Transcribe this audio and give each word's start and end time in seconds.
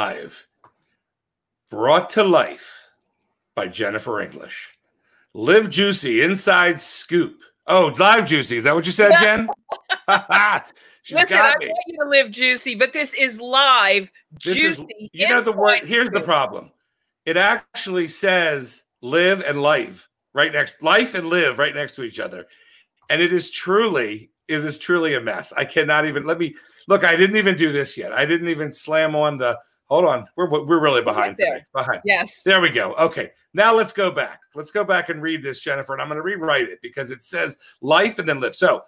live, 0.00 0.46
brought 1.70 2.10
to 2.10 2.22
life 2.22 2.86
by 3.56 3.66
Jennifer 3.66 4.20
English. 4.20 4.78
Live 5.34 5.70
Juicy 5.70 6.22
Inside 6.22 6.80
Scoop. 6.80 7.40
Oh, 7.66 7.92
live 7.98 8.24
juicy. 8.24 8.56
Is 8.56 8.64
that 8.64 8.76
what 8.76 8.86
you 8.86 8.92
said, 8.92 9.18
Jen? 9.18 9.48
She's 11.02 11.16
Listen, 11.16 11.36
I 11.36 11.56
me. 11.58 11.66
want 11.66 11.84
you 11.88 11.98
to 12.02 12.08
live 12.08 12.30
juicy, 12.30 12.76
but 12.76 12.92
this 12.92 13.12
is 13.12 13.40
live. 13.40 14.08
This 14.44 14.56
juicy. 14.56 14.82
Is, 14.82 15.10
you 15.12 15.28
know 15.28 15.42
the 15.42 15.52
word. 15.52 15.80
Here's 15.84 16.10
the 16.10 16.20
problem. 16.20 16.70
It 17.26 17.36
actually 17.36 18.06
says 18.06 18.84
live 19.02 19.42
and 19.42 19.60
life 19.60 20.08
right 20.32 20.52
next 20.52 20.80
life 20.80 21.14
and 21.14 21.28
live 21.28 21.58
right 21.58 21.74
next 21.74 21.96
to 21.96 22.04
each 22.04 22.20
other, 22.20 22.46
and 23.10 23.20
it 23.20 23.32
is 23.32 23.50
truly 23.50 24.30
it 24.46 24.64
is 24.64 24.78
truly 24.78 25.14
a 25.14 25.20
mess. 25.20 25.52
I 25.52 25.64
cannot 25.64 26.06
even 26.06 26.24
let 26.24 26.38
me 26.38 26.54
look. 26.86 27.04
I 27.04 27.16
didn't 27.16 27.36
even 27.36 27.56
do 27.56 27.72
this 27.72 27.98
yet. 27.98 28.12
I 28.12 28.24
didn't 28.24 28.48
even 28.48 28.72
slam 28.72 29.16
on 29.16 29.36
the 29.38 29.58
Hold 29.88 30.04
on, 30.04 30.26
we're 30.36 30.50
we're 30.50 30.82
really 30.82 31.02
behind 31.02 31.36
there. 31.38 31.66
Behind. 31.72 32.02
Yes. 32.04 32.42
There 32.44 32.60
we 32.60 32.68
go. 32.68 32.92
Okay, 32.94 33.30
now 33.54 33.74
let's 33.74 33.94
go 33.94 34.10
back. 34.10 34.40
Let's 34.54 34.70
go 34.70 34.84
back 34.84 35.08
and 35.08 35.22
read 35.22 35.42
this, 35.42 35.60
Jennifer, 35.60 35.94
and 35.94 36.02
I'm 36.02 36.08
going 36.08 36.16
to 36.16 36.22
rewrite 36.22 36.68
it 36.68 36.78
because 36.82 37.10
it 37.10 37.24
says 37.24 37.56
life 37.80 38.18
and 38.18 38.28
then 38.28 38.38
live. 38.38 38.54
So, 38.54 38.82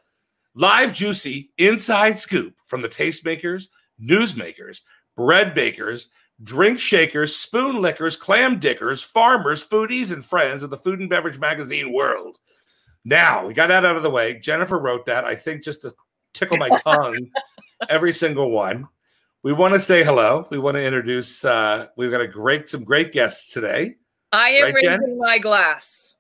live, 0.55 0.93
juicy, 0.93 1.53
inside 1.57 2.19
scoop 2.19 2.55
from 2.67 2.83
the 2.83 2.89
tastemakers, 2.89 3.69
newsmakers, 4.01 4.83
bread 5.17 5.55
bakers, 5.55 6.11
drink 6.43 6.79
shakers, 6.79 7.35
spoon 7.35 7.81
lickers, 7.81 8.19
clam 8.19 8.59
dickers, 8.59 9.03
farmers, 9.03 9.67
foodies, 9.67 10.13
and 10.13 10.23
friends 10.23 10.63
of 10.63 10.69
the 10.69 10.77
food 10.77 11.01
and 11.01 11.09
beverage 11.09 11.39
magazine 11.39 11.95
world. 11.95 12.37
Now 13.07 13.47
we 13.47 13.55
got 13.55 13.69
that 13.69 13.87
out 13.87 13.97
of 13.97 14.03
the 14.03 14.11
way. 14.11 14.39
Jennifer 14.39 14.79
wrote 14.79 15.07
that, 15.07 15.25
I 15.25 15.35
think, 15.35 15.65
just 15.65 15.81
to 15.83 15.95
tickle 16.35 16.59
my 16.59 16.69
tongue, 16.85 17.31
every 17.89 18.13
single 18.13 18.51
one 18.51 18.87
we 19.43 19.53
want 19.53 19.75
to 19.75 19.81
say 19.81 20.05
hello. 20.05 20.47
We 20.51 20.59
want 20.59 20.77
to 20.77 20.85
introduce. 20.85 21.45
Uh, 21.45 21.87
we've 21.97 22.11
got 22.11 22.21
a 22.21 22.29
great, 22.29 22.69
some 22.69 22.85
great 22.85 23.13
guests 23.13 23.53
today. 23.53 23.97
I 24.33 24.51
am 24.51 24.65
right, 24.65 24.75
raising 24.75 24.91
Jen? 24.91 25.19
my 25.19 25.39
glass. 25.39 26.17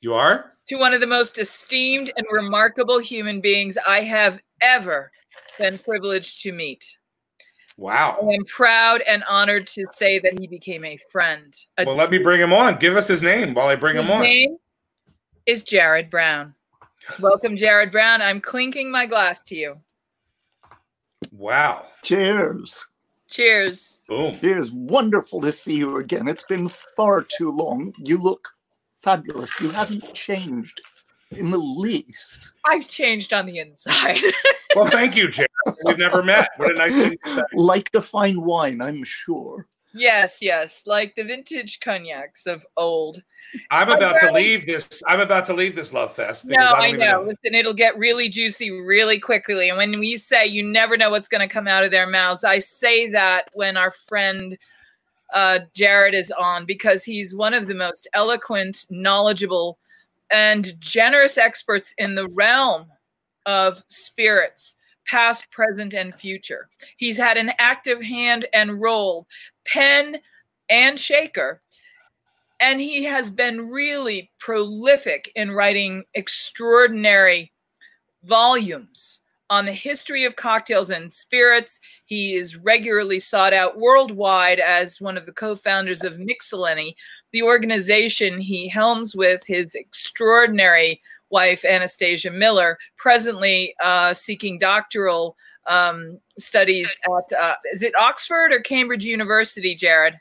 You 0.00 0.14
are 0.14 0.52
to 0.68 0.76
one 0.76 0.92
of 0.92 1.00
the 1.00 1.06
most 1.06 1.38
esteemed 1.38 2.12
and 2.16 2.26
remarkable 2.30 2.98
human 2.98 3.40
beings 3.40 3.78
I 3.86 4.02
have 4.02 4.38
ever 4.60 5.10
been 5.58 5.78
privileged 5.78 6.42
to 6.42 6.52
meet. 6.52 6.84
Wow! 7.76 8.18
I 8.20 8.34
am 8.34 8.44
proud 8.44 9.02
and 9.02 9.24
honored 9.28 9.66
to 9.68 9.84
say 9.90 10.18
that 10.18 10.38
he 10.38 10.46
became 10.46 10.84
a 10.84 10.98
friend. 11.10 11.56
A 11.78 11.84
well, 11.84 11.96
let 11.96 12.10
me 12.10 12.18
bring 12.18 12.40
him 12.40 12.52
on. 12.52 12.76
Give 12.78 12.96
us 12.96 13.08
his 13.08 13.22
name 13.22 13.54
while 13.54 13.68
I 13.68 13.76
bring 13.76 13.96
his 13.96 14.04
him 14.04 14.10
on. 14.10 14.22
Name 14.22 14.56
is 15.46 15.62
Jared 15.62 16.10
Brown. 16.10 16.54
Welcome, 17.20 17.56
Jared 17.56 17.90
Brown. 17.90 18.20
I'm 18.20 18.40
clinking 18.40 18.90
my 18.90 19.06
glass 19.06 19.42
to 19.44 19.56
you. 19.56 19.78
Wow. 21.38 21.86
Cheers. 22.02 22.84
Cheers. 23.30 24.00
Boom. 24.08 24.36
Cheers. 24.40 24.72
Wonderful 24.72 25.40
to 25.42 25.52
see 25.52 25.76
you 25.76 25.96
again. 25.98 26.26
It's 26.26 26.42
been 26.42 26.68
far 26.68 27.22
too 27.22 27.50
long. 27.50 27.94
You 27.98 28.18
look 28.18 28.48
fabulous. 28.90 29.60
You 29.60 29.70
haven't 29.70 30.12
changed 30.14 30.80
in 31.30 31.52
the 31.52 31.58
least. 31.58 32.50
I've 32.64 32.88
changed 32.88 33.32
on 33.32 33.46
the 33.46 33.58
inside. 33.58 34.20
well, 34.74 34.86
thank 34.86 35.14
you, 35.14 35.30
Jared. 35.30 35.48
We've 35.84 35.98
never 35.98 36.24
met. 36.24 36.48
What 36.56 36.72
a 36.72 36.74
nice 36.74 36.94
thing 36.94 37.18
to 37.22 37.30
say. 37.30 37.42
Like 37.52 37.92
the 37.92 38.02
fine 38.02 38.42
wine, 38.42 38.80
I'm 38.80 39.04
sure. 39.04 39.68
Yes, 39.94 40.38
yes, 40.42 40.82
like 40.86 41.14
the 41.14 41.22
vintage 41.22 41.78
cognacs 41.80 42.46
of 42.46 42.66
old. 42.76 43.22
I'm 43.70 43.88
about 43.90 44.20
to 44.20 44.32
leave 44.32 44.66
this. 44.66 45.02
I'm 45.06 45.20
about 45.20 45.46
to 45.46 45.54
leave 45.54 45.74
this 45.74 45.92
love 45.92 46.14
fest. 46.14 46.44
No, 46.44 46.58
I, 46.58 46.86
I 46.86 46.90
know. 46.92 46.98
know. 46.98 47.22
Listen, 47.22 47.54
it'll 47.54 47.74
get 47.74 47.96
really 47.98 48.28
juicy 48.28 48.70
really 48.70 49.18
quickly. 49.18 49.68
And 49.68 49.78
when 49.78 49.98
we 49.98 50.16
say 50.16 50.46
you 50.46 50.62
never 50.62 50.96
know 50.96 51.10
what's 51.10 51.28
going 51.28 51.46
to 51.46 51.52
come 51.52 51.68
out 51.68 51.84
of 51.84 51.90
their 51.90 52.08
mouths, 52.08 52.44
I 52.44 52.58
say 52.58 53.10
that 53.10 53.48
when 53.52 53.76
our 53.76 53.92
friend 54.06 54.58
uh, 55.34 55.60
Jared 55.74 56.14
is 56.14 56.30
on 56.32 56.64
because 56.64 57.04
he's 57.04 57.34
one 57.34 57.54
of 57.54 57.68
the 57.68 57.74
most 57.74 58.08
eloquent, 58.14 58.86
knowledgeable, 58.90 59.78
and 60.30 60.78
generous 60.80 61.38
experts 61.38 61.94
in 61.98 62.14
the 62.14 62.28
realm 62.28 62.86
of 63.46 63.82
spirits, 63.88 64.76
past, 65.06 65.50
present, 65.50 65.94
and 65.94 66.14
future. 66.14 66.68
He's 66.96 67.16
had 67.16 67.36
an 67.36 67.52
active 67.58 68.02
hand 68.02 68.46
and 68.52 68.80
role, 68.80 69.26
pen 69.64 70.18
and 70.68 70.98
shaker 70.98 71.62
and 72.60 72.80
he 72.80 73.04
has 73.04 73.30
been 73.30 73.68
really 73.68 74.30
prolific 74.38 75.30
in 75.34 75.50
writing 75.52 76.04
extraordinary 76.14 77.52
volumes 78.24 79.20
on 79.50 79.64
the 79.64 79.72
history 79.72 80.24
of 80.24 80.36
cocktails 80.36 80.90
and 80.90 81.12
spirits. 81.12 81.80
He 82.04 82.34
is 82.34 82.56
regularly 82.56 83.20
sought 83.20 83.52
out 83.52 83.78
worldwide 83.78 84.60
as 84.60 85.00
one 85.00 85.16
of 85.16 85.26
the 85.26 85.32
co 85.32 85.54
founders 85.54 86.04
of 86.04 86.18
Mixellany, 86.18 86.94
the 87.32 87.42
organization 87.42 88.40
he 88.40 88.68
helms 88.68 89.14
with 89.14 89.42
his 89.46 89.74
extraordinary 89.74 91.00
wife, 91.30 91.62
Anistatia 91.62 92.32
Miller, 92.32 92.78
presently 92.96 93.74
uh, 93.82 94.14
seeking 94.14 94.58
doctoral 94.58 95.36
um, 95.66 96.18
studies 96.38 96.96
at, 97.04 97.38
uh, 97.38 97.54
is 97.72 97.82
it 97.82 97.94
Oxford 97.94 98.52
or 98.52 98.60
Cambridge 98.60 99.04
University, 99.04 99.74
Jared? 99.74 100.14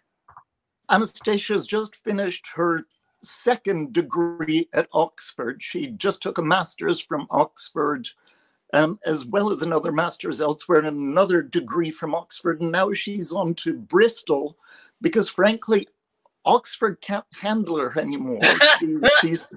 Anistatia 0.90 1.54
has 1.54 1.68
just 1.68 1.96
finished 1.96 2.48
her 2.56 2.86
second 3.24 3.94
degree 3.94 4.70
at 4.74 4.88
Oxford. 4.94 5.62
She 5.62 5.88
just 5.88 6.22
took 6.22 6.38
a 6.38 6.44
master's 6.44 7.00
from 7.00 7.28
Oxford, 7.30 8.08
um, 8.74 9.00
as 9.06 9.26
well 9.26 9.52
as 9.52 9.62
another 9.62 9.92
master's 9.92 10.42
elsewhere 10.42 10.80
and 10.80 10.88
another 10.88 11.42
degree 11.42 11.90
from 11.92 12.16
Oxford. 12.16 12.62
And 12.62 12.72
now 12.72 12.94
she's 12.94 13.34
on 13.34 13.54
to 13.56 13.74
Bristol 13.74 14.58
because, 15.02 15.30
frankly, 15.30 15.88
Oxford 16.46 17.02
can't 17.02 17.26
handle 17.34 17.80
her 17.80 18.00
anymore. 18.00 18.42
she's 19.22 19.52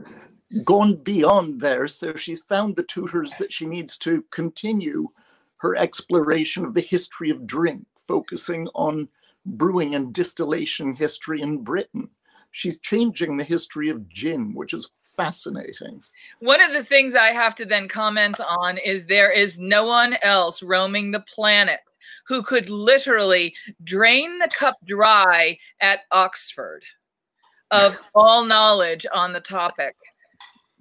gone 0.65 0.97
beyond 0.97 1.61
there. 1.61 1.87
So 1.87 2.15
she's 2.17 2.43
found 2.43 2.75
the 2.75 2.83
tutors 2.83 3.35
that 3.39 3.53
she 3.53 3.67
needs 3.67 3.97
to 3.99 4.25
continue 4.31 5.09
her 5.59 5.77
exploration 5.77 6.65
of 6.65 6.75
the 6.75 6.81
history 6.81 7.31
of 7.31 7.47
drink, 7.47 7.87
focusing 7.97 8.67
on 8.75 9.09
brewing 9.47 9.95
and 9.95 10.12
distillation 10.12 10.95
history 10.95 11.41
in 11.41 11.59
Britain. 11.59 12.11
She's 12.53 12.81
changing 12.81 13.37
the 13.37 13.45
history 13.45 13.91
of 13.91 14.09
gin, 14.09 14.55
which 14.55 14.75
is 14.75 14.91
fascinating. 15.17 16.03
One 16.41 16.61
of 16.61 16.73
the 16.73 16.83
things 16.83 17.15
I 17.15 17.28
have 17.28 17.55
to 17.56 17.65
then 17.65 17.87
comment 17.87 18.41
on 18.41 18.79
is 18.79 19.06
there 19.06 19.31
is 19.31 19.59
no 19.59 19.87
one 19.87 20.17
else 20.23 20.62
roaming 20.62 21.11
the 21.11 21.25
planet 21.33 21.81
who 22.27 22.43
could 22.43 22.69
literally 22.69 23.55
drain 23.84 24.39
the 24.39 24.49
cup 24.49 24.77
dry 24.84 25.59
at 25.81 26.00
Oxford 26.11 26.83
of 27.71 28.00
all 28.15 28.45
knowledge 28.45 29.06
on 29.12 29.33
the 29.33 29.41
topic. 29.41 29.95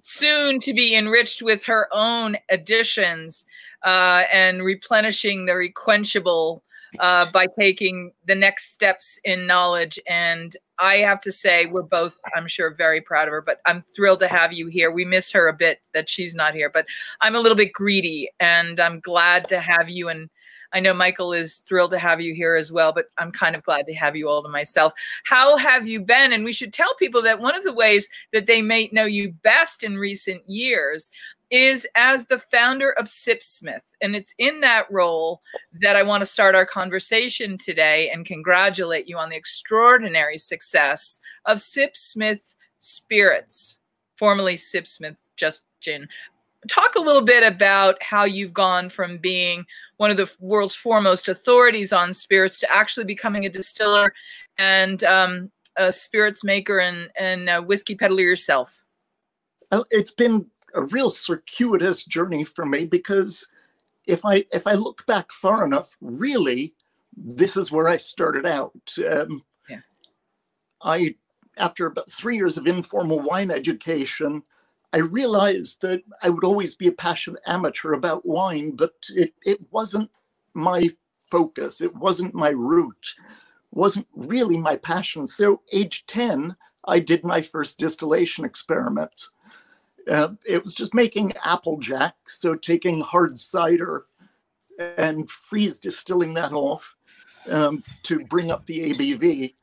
Soon 0.02 0.60
to 0.60 0.72
be 0.72 0.94
enriched 0.94 1.42
with 1.42 1.64
her 1.64 1.88
own 1.92 2.36
additions 2.50 3.44
uh, 3.84 4.22
and 4.32 4.64
replenishing 4.64 5.46
the 5.46 5.52
requenchable 5.52 6.62
uh, 6.98 7.30
by 7.30 7.46
taking 7.58 8.12
the 8.26 8.34
next 8.34 8.72
steps 8.72 9.20
in 9.24 9.46
knowledge. 9.46 9.98
And 10.08 10.56
I 10.78 10.96
have 10.96 11.20
to 11.22 11.32
say, 11.32 11.66
we're 11.66 11.82
both, 11.82 12.14
I'm 12.34 12.48
sure, 12.48 12.74
very 12.74 13.00
proud 13.00 13.28
of 13.28 13.32
her, 13.32 13.42
but 13.42 13.60
I'm 13.66 13.82
thrilled 13.94 14.20
to 14.20 14.28
have 14.28 14.52
you 14.52 14.66
here. 14.66 14.90
We 14.90 15.04
miss 15.04 15.30
her 15.32 15.48
a 15.48 15.52
bit 15.52 15.80
that 15.94 16.08
she's 16.08 16.34
not 16.34 16.54
here, 16.54 16.70
but 16.70 16.86
I'm 17.20 17.34
a 17.34 17.40
little 17.40 17.56
bit 17.56 17.72
greedy 17.72 18.30
and 18.40 18.80
I'm 18.80 19.00
glad 19.00 19.48
to 19.50 19.60
have 19.60 19.88
you. 19.88 20.08
And 20.08 20.30
I 20.72 20.80
know 20.80 20.94
Michael 20.94 21.32
is 21.32 21.58
thrilled 21.58 21.90
to 21.92 21.98
have 21.98 22.20
you 22.20 22.34
here 22.34 22.54
as 22.54 22.70
well, 22.70 22.92
but 22.92 23.06
I'm 23.18 23.32
kind 23.32 23.56
of 23.56 23.62
glad 23.62 23.86
to 23.86 23.94
have 23.94 24.14
you 24.16 24.28
all 24.28 24.42
to 24.42 24.48
myself. 24.48 24.92
How 25.24 25.56
have 25.56 25.86
you 25.86 26.00
been? 26.00 26.32
And 26.32 26.44
we 26.44 26.52
should 26.52 26.72
tell 26.72 26.94
people 26.94 27.22
that 27.22 27.40
one 27.40 27.56
of 27.56 27.64
the 27.64 27.72
ways 27.72 28.08
that 28.32 28.46
they 28.46 28.62
may 28.62 28.88
know 28.92 29.04
you 29.04 29.32
best 29.42 29.82
in 29.82 29.98
recent 29.98 30.48
years 30.48 31.10
is 31.50 31.86
as 31.96 32.26
the 32.26 32.38
founder 32.38 32.92
of 32.92 33.06
Sipsmith. 33.06 33.82
And 34.00 34.14
it's 34.14 34.34
in 34.38 34.60
that 34.60 34.90
role 34.90 35.42
that 35.80 35.96
I 35.96 36.02
want 36.02 36.20
to 36.20 36.26
start 36.26 36.54
our 36.54 36.66
conversation 36.66 37.58
today 37.58 38.10
and 38.10 38.24
congratulate 38.24 39.08
you 39.08 39.18
on 39.18 39.30
the 39.30 39.36
extraordinary 39.36 40.38
success 40.38 41.20
of 41.46 41.58
Sipsmith 41.58 42.54
Spirits, 42.78 43.80
formerly 44.16 44.54
Sipsmith 44.54 45.16
Just 45.36 45.62
Gin. 45.80 46.08
Talk 46.68 46.94
a 46.94 47.00
little 47.00 47.22
bit 47.22 47.42
about 47.42 48.00
how 48.02 48.24
you've 48.24 48.52
gone 48.52 48.90
from 48.90 49.18
being 49.18 49.64
one 49.96 50.10
of 50.10 50.16
the 50.16 50.30
world's 50.38 50.74
foremost 50.74 51.28
authorities 51.28 51.92
on 51.92 52.14
spirits 52.14 52.58
to 52.60 52.72
actually 52.72 53.04
becoming 53.04 53.46
a 53.46 53.50
distiller 53.50 54.12
and 54.58 55.02
um, 55.04 55.50
a 55.76 55.90
spirits 55.90 56.44
maker 56.44 56.78
and, 56.78 57.10
and 57.18 57.66
whiskey 57.66 57.94
peddler 57.94 58.20
yourself. 58.20 58.84
It's 59.90 60.12
been 60.12 60.46
a 60.74 60.82
real 60.82 61.10
circuitous 61.10 62.04
journey 62.04 62.44
for 62.44 62.64
me 62.64 62.84
because 62.84 63.48
if 64.06 64.24
I 64.24 64.44
if 64.52 64.66
I 64.66 64.74
look 64.74 65.06
back 65.06 65.32
far 65.32 65.64
enough, 65.64 65.96
really, 66.00 66.74
this 67.16 67.56
is 67.56 67.70
where 67.70 67.88
I 67.88 67.96
started 67.96 68.46
out. 68.46 68.72
Um, 69.10 69.44
yeah. 69.68 69.80
I 70.82 71.14
after 71.56 71.86
about 71.86 72.10
three 72.10 72.36
years 72.36 72.56
of 72.56 72.66
informal 72.66 73.20
wine 73.20 73.50
education, 73.50 74.42
I 74.92 74.98
realized 74.98 75.82
that 75.82 76.02
I 76.22 76.30
would 76.30 76.44
always 76.44 76.74
be 76.74 76.88
a 76.88 76.92
passionate 76.92 77.42
amateur 77.46 77.92
about 77.92 78.26
wine, 78.26 78.72
but 78.72 78.94
it, 79.10 79.34
it 79.44 79.60
wasn't 79.70 80.10
my 80.54 80.90
focus. 81.30 81.80
It 81.80 81.94
wasn't 81.94 82.34
my 82.34 82.50
route. 82.50 83.14
wasn't 83.70 84.08
really 84.14 84.56
my 84.56 84.76
passion. 84.76 85.26
So, 85.28 85.62
age 85.72 86.06
10, 86.06 86.56
I 86.86 86.98
did 86.98 87.22
my 87.22 87.40
first 87.40 87.78
distillation 87.78 88.44
experiment. 88.44 89.26
Uh, 90.08 90.30
it 90.46 90.62
was 90.62 90.74
just 90.74 90.94
making 90.94 91.32
applejack, 91.44 92.14
so 92.26 92.54
taking 92.54 93.00
hard 93.00 93.38
cider 93.38 94.06
and 94.78 95.28
freeze 95.28 95.78
distilling 95.78 96.34
that 96.34 96.52
off 96.52 96.96
um, 97.48 97.82
to 98.02 98.24
bring 98.26 98.50
up 98.50 98.64
the 98.66 98.92
ABV. 98.92 99.54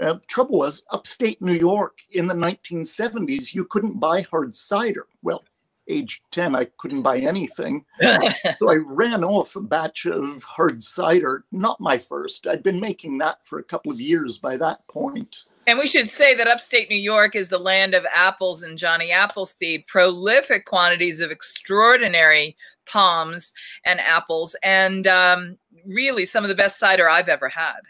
Uh, 0.00 0.18
trouble 0.26 0.58
was, 0.58 0.84
upstate 0.90 1.40
New 1.40 1.54
York 1.54 1.98
in 2.12 2.26
the 2.26 2.34
1970s, 2.34 3.54
you 3.54 3.64
couldn't 3.64 3.98
buy 3.98 4.22
hard 4.22 4.54
cider. 4.54 5.06
Well, 5.22 5.44
age 5.88 6.22
10, 6.32 6.54
I 6.54 6.66
couldn't 6.76 7.02
buy 7.02 7.18
anything. 7.18 7.84
so 8.02 8.70
I 8.70 8.76
ran 8.86 9.24
off 9.24 9.56
a 9.56 9.60
batch 9.60 10.06
of 10.06 10.42
hard 10.42 10.82
cider, 10.82 11.44
not 11.52 11.80
my 11.80 11.96
first. 11.96 12.46
I'd 12.46 12.62
been 12.62 12.80
making 12.80 13.18
that 13.18 13.44
for 13.44 13.58
a 13.58 13.64
couple 13.64 13.92
of 13.92 14.00
years 14.00 14.36
by 14.38 14.56
that 14.58 14.86
point. 14.88 15.44
And 15.66 15.78
we 15.78 15.88
should 15.88 16.10
say 16.10 16.34
that 16.34 16.46
upstate 16.46 16.88
New 16.88 16.96
York 16.96 17.34
is 17.34 17.48
the 17.48 17.58
land 17.58 17.94
of 17.94 18.06
apples 18.12 18.62
and 18.62 18.78
Johnny 18.78 19.10
Appleseed, 19.10 19.86
prolific 19.88 20.64
quantities 20.64 21.20
of 21.20 21.32
extraordinary 21.32 22.56
palms 22.86 23.52
and 23.84 23.98
apples, 24.00 24.54
and 24.62 25.08
um, 25.08 25.58
really 25.84 26.24
some 26.24 26.44
of 26.44 26.48
the 26.48 26.54
best 26.54 26.78
cider 26.78 27.10
I've 27.10 27.28
ever 27.28 27.48
had. 27.48 27.80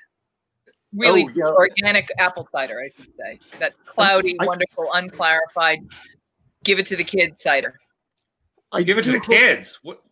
Really 0.94 1.25
oh, 1.25 1.32
yeah. 1.34 1.44
organic 1.44 2.11
apple 2.17 2.49
cider, 2.50 2.81
I 2.81 2.88
should 2.96 3.12
say. 3.19 3.38
That 3.58 3.75
cloudy, 3.84 4.37
I, 4.40 4.46
wonderful, 4.46 4.88
unclarified, 4.94 5.81
give 6.64 6.79
it 6.79 6.87
to 6.87 6.96
the 6.96 7.05
kids 7.05 7.43
cider. 7.43 7.79
I 8.72 8.82
give 8.82 8.96
it 8.96 9.02
to 9.05 9.12
the 9.12 9.20
kids. 9.20 9.81
What? 9.82 10.02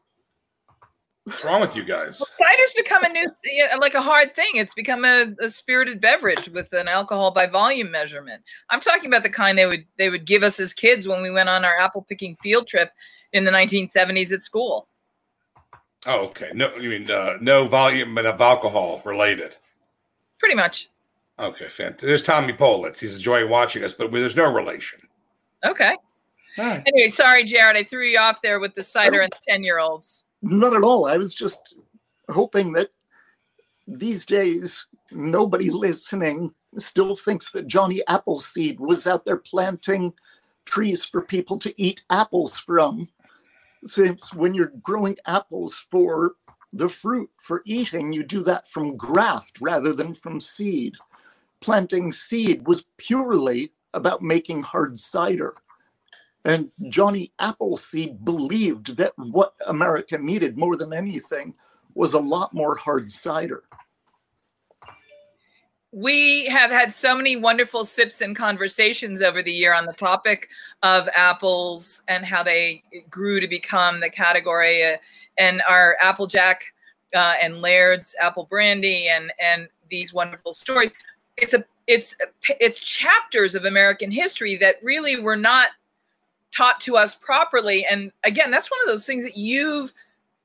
What's 1.25 1.44
wrong 1.44 1.62
with 1.62 1.75
you 1.75 1.85
guys? 1.85 2.21
Well, 2.21 2.29
cider's 2.38 2.75
become 2.76 3.03
a 3.03 3.09
new, 3.09 3.31
like 3.81 3.94
a 3.94 4.03
hard 4.03 4.35
thing. 4.37 4.53
It's 4.55 4.75
become 4.75 5.05
a, 5.06 5.32
a, 5.41 5.49
spirited 5.49 6.00
beverage 6.00 6.49
with 6.50 6.71
an 6.75 6.87
alcohol 6.87 7.31
by 7.31 7.47
volume 7.47 7.91
measurement. 7.91 8.43
I'm 8.69 8.81
talking 8.81 9.06
about 9.06 9.23
the 9.23 9.31
kind 9.31 9.56
they 9.56 9.65
would 9.67 9.87
they 9.99 10.11
would 10.11 10.26
give 10.26 10.43
us 10.43 10.61
as 10.61 10.75
kids 10.75 11.09
when 11.09 11.23
we 11.23 11.31
went 11.31 11.49
on 11.49 11.65
our 11.65 11.79
apple 11.79 12.03
picking 12.03 12.37
field 12.37 12.67
trip 12.67 12.91
in 13.32 13.44
the 13.44 13.50
1970s 13.50 14.32
at 14.32 14.43
school. 14.43 14.87
Oh, 16.06 16.26
okay. 16.26 16.50
No, 16.53 16.75
you 16.76 16.91
mean 16.91 17.11
uh, 17.11 17.38
no 17.41 17.67
volume 17.67 18.19
of 18.19 18.41
alcohol 18.41 19.00
related? 19.06 19.56
Pretty 20.38 20.55
much. 20.55 20.91
Okay, 21.38 21.69
fantastic. 21.69 22.06
There's 22.06 22.23
Tommy 22.23 22.53
Politz. 22.53 23.00
He's 23.00 23.17
enjoying 23.17 23.49
watching 23.49 23.82
us, 23.82 23.94
but 23.94 24.12
there's 24.12 24.37
no 24.37 24.53
relation. 24.53 25.00
Okay. 25.65 25.97
All 26.59 26.65
right. 26.67 26.82
Anyway, 26.87 27.09
sorry, 27.09 27.44
Jared. 27.44 27.77
I 27.77 27.82
threw 27.82 28.06
you 28.06 28.19
off 28.19 28.43
there 28.43 28.61
with 28.61 28.75
the 28.75 28.82
cider 28.82 29.20
and 29.23 29.32
the 29.32 29.38
10 29.49 29.65
year 29.65 29.79
olds. 29.79 30.27
Not 30.44 30.76
at 30.76 30.82
all. 30.82 31.06
I 31.06 31.17
was 31.17 31.35
just 31.35 31.75
hoping 32.29 32.73
that 32.73 32.91
these 33.87 34.26
days 34.26 34.87
nobody 35.11 35.70
listening 35.70 36.52
still 36.76 37.17
thinks 37.17 37.50
that 37.52 37.67
Johnny 37.67 38.02
Appleseed 38.08 38.79
was 38.79 39.06
out 39.06 39.25
there 39.25 39.38
planting 39.38 40.12
trees 40.67 41.05
for 41.05 41.23
people 41.23 41.58
to 41.61 41.73
eat 41.81 42.05
apples 42.11 42.58
from 42.58 43.08
since 43.85 44.35
when 44.35 44.55
you're 44.55 44.73
growing 44.82 45.17
apples 45.26 45.87
for 45.91 46.35
the 46.73 46.88
fruit 46.88 47.31
for 47.38 47.62
eating, 47.64 48.12
you 48.12 48.23
do 48.23 48.43
that 48.43 48.69
from 48.69 48.96
graft 48.96 49.58
rather 49.61 49.93
than 49.93 50.12
from 50.12 50.41
seed. 50.41 50.94
Planting 51.61 52.12
seed 52.12 52.67
was 52.67 52.85
purely 52.99 53.73
about 53.94 54.23
making 54.23 54.62
hard 54.62 54.99
cider. 54.99 55.55
And 56.44 56.70
Johnny 56.88 57.32
Appleseed 57.38 58.25
believed 58.25 58.96
that 58.99 59.12
what 59.17 59.55
America 59.67 60.19
needed 60.19 60.58
more 60.58 60.76
than 60.76 60.93
anything 60.93 61.55
was 61.94 62.12
a 62.12 62.20
lot 62.20 62.52
more 62.52 62.76
hard 62.76 63.11
cider. 63.11 63.62
We 65.91 66.46
have 66.46 66.70
had 66.70 66.93
so 66.93 67.17
many 67.17 67.37
wonderful 67.37 67.85
sips 67.85 68.20
and 68.20 68.35
conversations 68.35 69.23
over 69.23 69.43
the 69.43 69.52
year 69.52 69.73
on 69.73 69.87
the 69.87 69.93
topic 69.93 70.49
of 70.82 71.08
apples 71.14 72.02
and 72.08 72.25
how 72.25 72.43
they 72.43 72.82
grew 73.08 73.41
to 73.41 73.46
become 73.46 74.00
the 74.00 74.11
category 74.11 74.85
uh, 74.85 74.96
and 75.38 75.62
our 75.69 75.96
applejack 76.02 76.64
uh, 77.14 77.35
and 77.41 77.62
laird's 77.62 78.17
apple 78.20 78.46
brandy 78.50 79.08
and 79.08 79.32
and 79.41 79.69
these 79.88 80.12
wonderful 80.12 80.52
stories. 80.52 80.94
It's 81.37 81.55
a 81.55 81.64
it's 81.87 82.17
it's 82.49 82.81
chapters 82.81 83.55
of 83.55 83.67
american 83.67 84.11
history 84.11 84.56
that 84.56 84.76
really 84.82 85.20
were 85.20 85.37
not 85.37 85.69
taught 86.55 86.81
to 86.81 86.97
us 86.97 87.15
properly 87.15 87.85
and 87.87 88.12
again 88.25 88.51
that's 88.51 88.71
one 88.71 88.81
of 88.83 88.87
those 88.87 89.06
things 89.06 89.25
that 89.25 89.37
you've 89.37 89.93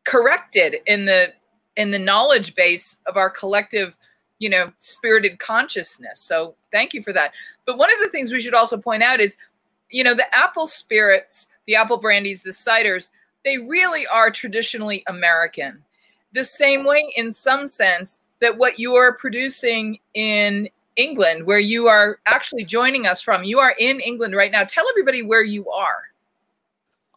corrected 0.06 0.78
in 0.88 1.06
the 1.06 1.32
in 1.76 1.92
the 1.92 2.00
knowledge 2.00 2.56
base 2.56 3.00
of 3.06 3.16
our 3.16 3.30
collective 3.30 3.96
you 4.40 4.50
know, 4.50 4.72
spirited 4.80 5.38
consciousness. 5.38 6.22
So 6.22 6.56
thank 6.72 6.94
you 6.94 7.04
for 7.04 7.14
that. 7.14 7.34
But 7.66 7.78
one 7.78 7.92
of 7.94 8.00
the 8.00 8.10
things 8.10 8.32
we 8.32 8.42
should 8.42 8.54
also 8.54 8.78
point 8.78 9.04
out 9.04 9.20
is, 9.20 9.38
you 9.92 10.04
know, 10.04 10.16
the 10.16 10.26
apple 10.36 10.66
spirits, 10.66 11.50
the 11.68 11.76
apple 11.76 11.98
brandies, 11.98 12.42
the 12.42 12.52
ciders, 12.52 13.12
they 13.46 13.58
really 13.58 14.08
are 14.08 14.32
traditionally 14.32 15.04
American. 15.08 15.84
The 16.34 16.44
same 16.44 16.86
way, 16.86 17.14
in 17.16 17.32
some 17.32 17.68
sense, 17.68 18.22
that 18.40 18.58
what 18.58 18.80
you 18.80 18.96
are 18.96 19.14
producing 19.14 20.00
in 20.14 20.70
England, 21.00 21.46
where 21.46 21.60
you 21.60 21.88
are 21.88 22.20
actually 22.26 22.66
joining 22.66 23.08
us 23.08 23.22
from, 23.22 23.44
you 23.44 23.60
are 23.60 23.74
in 23.80 24.00
England 24.02 24.36
right 24.36 24.52
now. 24.52 24.64
Tell 24.64 24.88
everybody 24.90 25.24
where 25.24 25.44
you 25.44 25.70
are. 25.70 26.04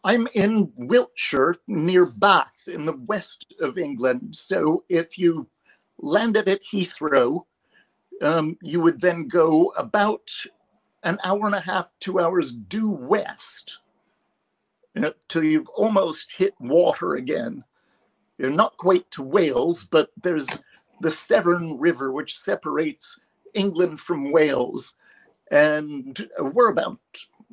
I'm 0.05 0.27
in 0.33 0.71
Wiltshire 0.75 1.57
near 1.67 2.05
Bath 2.05 2.63
in 2.67 2.85
the 2.85 2.97
west 3.05 3.45
of 3.61 3.77
England. 3.77 4.35
So 4.35 4.83
if 4.89 5.17
you 5.17 5.47
landed 5.99 6.49
at 6.49 6.63
Heathrow, 6.63 7.45
um, 8.21 8.57
you 8.61 8.81
would 8.81 9.01
then 9.01 9.27
go 9.27 9.73
about 9.77 10.29
an 11.03 11.19
hour 11.23 11.45
and 11.45 11.55
a 11.55 11.59
half, 11.59 11.91
two 11.99 12.19
hours 12.19 12.51
due 12.51 12.89
west 12.89 13.79
till 15.27 15.43
you've 15.43 15.69
almost 15.69 16.35
hit 16.37 16.53
water 16.59 17.15
again. 17.15 17.63
You're 18.37 18.49
not 18.49 18.77
quite 18.77 19.09
to 19.11 19.23
Wales, 19.23 19.83
but 19.83 20.11
there's 20.21 20.47
the 21.01 21.11
Severn 21.11 21.79
River, 21.79 22.11
which 22.11 22.37
separates 22.37 23.19
England 23.53 23.99
from 23.99 24.31
Wales. 24.31 24.93
And 25.51 26.29
we're 26.39 26.69
about 26.69 26.99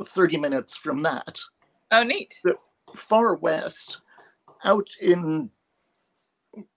30 0.02 0.38
minutes 0.38 0.76
from 0.76 1.02
that. 1.02 1.38
Oh, 1.90 2.02
neat. 2.02 2.40
The 2.44 2.56
far 2.94 3.34
west, 3.34 3.98
out 4.64 4.88
in 5.00 5.50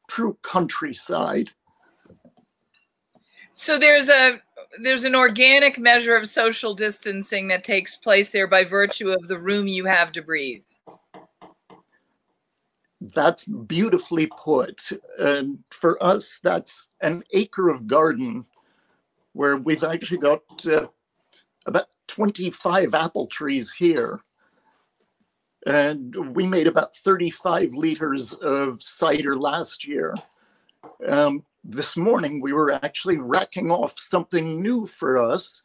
true 0.10 0.38
countryside. 0.42 1.52
So 3.54 3.78
there's 3.78 4.10
a 4.10 4.42
there's 4.82 5.04
an 5.04 5.16
organic 5.16 5.78
measure 5.78 6.16
of 6.16 6.28
social 6.28 6.74
distancing 6.74 7.48
that 7.50 7.64
takes 7.64 7.96
place 7.96 8.32
there 8.32 8.48
by 8.48 8.64
virtue 8.64 9.10
of 9.10 9.28
the 9.28 9.38
room 9.38 9.68
you 9.68 9.86
have 9.86 10.12
to 10.14 10.22
breathe. 10.22 10.64
That's 13.00 13.46
beautifully 13.46 14.28
put. 14.38 14.92
And 15.20 15.60
for 15.70 16.02
us, 16.02 16.40
that's 16.42 16.90
an 17.02 17.24
acre 17.34 17.70
of 17.70 17.86
garden 17.86 18.46
where 19.34 19.58
we've 19.58 19.84
actually 19.84 20.20
got 20.20 20.42
uh, 20.68 20.88
about 21.66 21.88
25 22.08 22.94
apple 22.94 23.28
trees 23.28 23.72
here. 23.72 24.22
And 25.66 26.36
we 26.36 26.46
made 26.46 26.68
about 26.68 26.96
35 26.96 27.74
liters 27.74 28.34
of 28.34 28.82
cider 28.82 29.36
last 29.38 29.88
year. 29.88 30.16
Um, 31.08 31.46
this 31.64 31.96
morning 31.96 32.42
we 32.42 32.54
were 32.54 32.72
actually 32.72 33.18
racking 33.18 33.72
off 33.72 33.98
something 33.98 34.62
new 34.62 34.86
for 34.86 35.18
us 35.18 35.64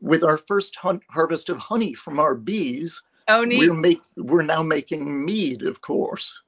with 0.00 0.24
our 0.24 0.38
first 0.38 0.76
hunt, 0.76 1.02
harvest 1.10 1.48
of 1.50 1.58
honey 1.58 1.94
from 1.94 2.18
our 2.18 2.34
bees. 2.34 3.02
Oh, 3.28 3.44
neat. 3.44 3.58
We're, 3.58 3.74
make, 3.74 4.00
we're 4.16 4.42
now 4.42 4.62
making 4.62 5.24
mead, 5.24 5.62
of 5.62 5.80
course. 5.80 6.42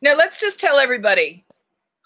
Now, 0.00 0.14
let's 0.14 0.40
just 0.40 0.60
tell 0.60 0.78
everybody 0.78 1.44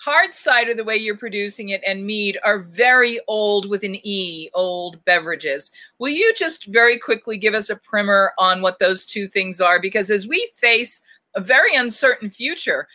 hard 0.03 0.35
cider, 0.35 0.75
the 0.75 0.83
way 0.83 0.97
you're 0.97 1.17
producing 1.17 1.69
it, 1.69 1.81
and 1.87 2.05
mead 2.05 2.37
are 2.43 2.59
very 2.59 3.21
old 3.29 3.69
with 3.69 3.85
an 3.85 3.97
E, 4.05 4.51
old 4.53 5.03
beverages. 5.05 5.71
Will 6.01 6.11
you 6.11 6.35
just 6.35 6.67
very 6.67 6.99
quickly 6.99 7.37
give 7.37 7.55
us 7.55 7.71
a 7.71 7.77
primer 7.77 8.33
on 8.37 8.63
what 8.63 8.81
those 8.81 9.07
two 9.07 9.29
things 9.29 9.61
are? 9.61 9.81
Because 9.81 10.11
as 10.11 10.27
we 10.27 10.51
face 10.57 11.03
a 11.37 11.41
very 11.41 11.77
uncertain 11.77 12.29
future, 12.29 12.89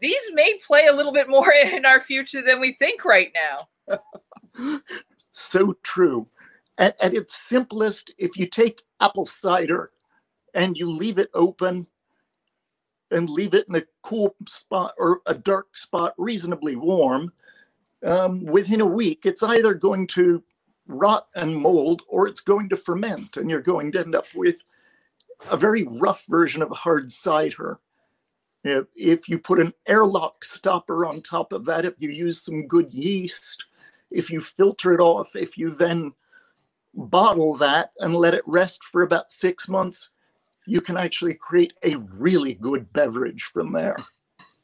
these 0.00 0.22
may 0.32 0.56
play 0.64 0.86
a 0.86 0.92
little 0.92 1.12
bit 1.12 1.28
more 1.28 1.52
in 1.64 1.84
our 1.84 2.00
future 2.00 2.40
than 2.40 2.60
we 2.60 2.74
think 2.74 3.04
right 3.04 3.32
now. 3.34 4.78
so 5.32 5.74
true. 5.82 6.28
At, 6.78 7.02
at 7.02 7.14
its 7.14 7.34
simplest, 7.34 8.12
if 8.16 8.36
you 8.36 8.46
take 8.46 8.82
apple 9.00 9.26
cider 9.26 9.90
and 10.54 10.78
you 10.78 10.88
leave 10.88 11.18
it 11.18 11.30
open 11.34 11.88
and 13.10 13.28
leave 13.28 13.54
it 13.54 13.68
in 13.68 13.76
a 13.76 13.84
cool 14.02 14.34
spot 14.46 14.94
or 14.98 15.20
a 15.26 15.34
dark 15.34 15.76
spot, 15.76 16.14
reasonably 16.18 16.76
warm, 16.76 17.32
um, 18.04 18.44
within 18.44 18.80
a 18.80 18.86
week, 18.86 19.24
it's 19.24 19.42
either 19.42 19.74
going 19.74 20.06
to 20.08 20.42
rot 20.86 21.28
and 21.34 21.56
mold 21.56 22.02
or 22.08 22.28
it's 22.28 22.40
going 22.40 22.68
to 22.68 22.76
ferment, 22.76 23.36
and 23.36 23.48
you're 23.48 23.62
going 23.62 23.92
to 23.92 24.00
end 24.00 24.14
up 24.14 24.26
with 24.34 24.64
a 25.50 25.56
very 25.56 25.84
rough 25.84 26.26
version 26.28 26.62
of 26.62 26.70
a 26.70 26.74
hard 26.74 27.10
cider. 27.10 27.78
If 28.64 29.28
you 29.28 29.38
put 29.38 29.60
an 29.60 29.72
airlock 29.86 30.44
stopper 30.44 31.04
on 31.04 31.20
top 31.20 31.52
of 31.52 31.64
that, 31.66 31.84
if 31.84 31.94
you 31.98 32.10
use 32.10 32.42
some 32.42 32.66
good 32.66 32.92
yeast, 32.92 33.64
If 34.10 34.30
you 34.30 34.40
filter 34.40 34.92
it 34.94 35.00
off, 35.00 35.34
if 35.34 35.58
you 35.58 35.70
then 35.70 36.12
bottle 36.94 37.56
that 37.56 37.90
and 37.98 38.14
let 38.14 38.34
it 38.34 38.44
rest 38.46 38.84
for 38.84 39.02
about 39.02 39.32
six 39.32 39.68
months, 39.68 40.10
you 40.66 40.80
can 40.80 40.96
actually 40.96 41.34
create 41.34 41.74
a 41.82 41.96
really 41.96 42.54
good 42.54 42.92
beverage 42.92 43.44
from 43.44 43.72
there. 43.72 43.96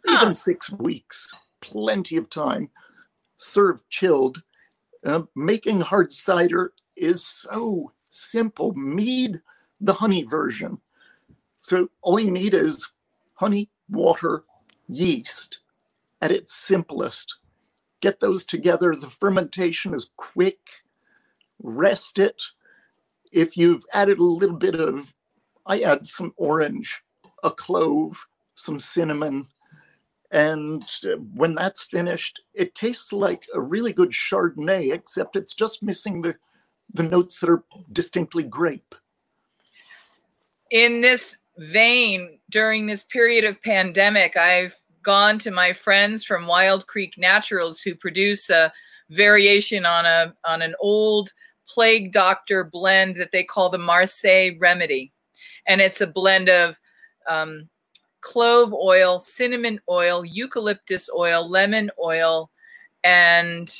Huh. 0.06 0.22
Even 0.22 0.34
six 0.34 0.70
weeks, 0.70 1.32
plenty 1.60 2.16
of 2.16 2.30
time. 2.30 2.70
Served 3.36 3.88
chilled. 3.90 4.42
Uh, 5.04 5.22
making 5.34 5.80
hard 5.80 6.12
cider 6.12 6.72
is 6.96 7.24
so 7.24 7.92
simple. 8.10 8.74
Mead, 8.74 9.40
the 9.80 9.94
honey 9.94 10.24
version. 10.24 10.78
So 11.62 11.88
all 12.02 12.20
you 12.20 12.30
need 12.30 12.54
is 12.54 12.90
honey, 13.34 13.70
water, 13.88 14.44
yeast 14.88 15.60
at 16.20 16.30
its 16.30 16.54
simplest. 16.54 17.34
Get 18.00 18.20
those 18.20 18.44
together. 18.44 18.94
The 18.94 19.06
fermentation 19.06 19.94
is 19.94 20.10
quick. 20.16 20.58
Rest 21.62 22.18
it. 22.18 22.42
If 23.32 23.56
you've 23.56 23.84
added 23.92 24.18
a 24.18 24.24
little 24.24 24.56
bit 24.56 24.74
of, 24.74 25.14
I 25.70 25.76
add 25.90 26.04
some 26.06 26.32
orange, 26.36 26.88
a 27.44 27.50
clove, 27.50 28.26
some 28.54 28.78
cinnamon. 28.78 29.46
And 30.30 30.84
when 31.34 31.54
that's 31.54 31.84
finished, 31.84 32.42
it 32.54 32.74
tastes 32.74 33.12
like 33.12 33.42
a 33.54 33.60
really 33.60 33.92
good 33.92 34.10
Chardonnay, 34.10 34.92
except 34.92 35.36
it's 35.36 35.54
just 35.54 35.82
missing 35.82 36.22
the, 36.22 36.34
the 36.92 37.04
notes 37.04 37.40
that 37.40 37.50
are 37.50 37.62
distinctly 37.92 38.42
grape. 38.42 38.94
in 40.70 41.00
this 41.00 41.38
vein, 41.58 42.38
during 42.48 42.86
this 42.86 43.04
period 43.04 43.44
of 43.44 43.62
pandemic, 43.62 44.36
I've 44.36 44.74
gone 45.02 45.38
to 45.40 45.50
my 45.50 45.72
friends 45.72 46.24
from 46.24 46.46
Wild 46.46 46.86
Creek 46.86 47.14
Naturals 47.18 47.80
who 47.80 47.94
produce 47.94 48.50
a 48.50 48.72
variation 49.10 49.84
on 49.84 50.06
a 50.06 50.34
on 50.44 50.62
an 50.62 50.74
old 50.80 51.32
plague 51.68 52.12
doctor 52.12 52.64
blend 52.64 53.16
that 53.16 53.32
they 53.32 53.44
call 53.44 53.68
the 53.68 53.78
Marseille 53.78 54.52
Remedy, 54.58 55.12
and 55.66 55.80
it's 55.80 56.00
a 56.00 56.06
blend 56.06 56.48
of 56.48 56.78
um, 57.28 57.68
clove 58.20 58.72
oil, 58.72 59.18
cinnamon 59.18 59.80
oil, 59.88 60.24
eucalyptus 60.24 61.08
oil, 61.14 61.48
lemon 61.48 61.90
oil, 62.02 62.50
and 63.04 63.74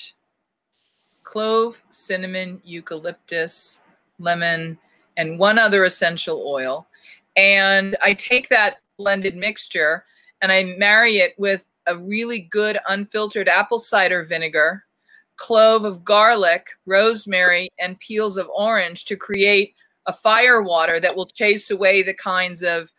clove, 1.25 1.83
cinnamon, 1.91 2.61
eucalyptus, 2.65 3.83
lemon, 4.19 4.79
and 5.17 5.39
one 5.39 5.59
other 5.59 5.85
essential 5.85 6.45
oil. 6.47 6.87
And 7.37 7.97
I 8.03 8.15
take 8.15 8.49
that 8.49 8.79
blended 8.97 9.37
mixture 9.37 10.05
and 10.43 10.51
I 10.51 10.75
marry 10.79 11.19
it 11.19 11.35
with 11.39 11.67
a 11.87 11.97
really 11.97 12.41
good 12.41 12.79
unfiltered 12.89 13.49
apple 13.49 13.79
cider 13.79 14.25
vinegar, 14.25 14.85
clove 15.37 15.85
of 15.85 16.05
garlic, 16.05 16.69
rosemary, 16.87 17.71
and 17.79 17.99
peels 18.01 18.37
of 18.37 18.49
orange 18.49 19.05
to 19.07 19.17
create 19.17 19.75
a 20.07 20.13
fire 20.13 20.63
water 20.63 20.99
that 21.01 21.15
will 21.15 21.27
chase 21.27 21.71
away 21.71 22.03
the 22.03 22.15
kinds 22.15 22.63
of 22.63 22.91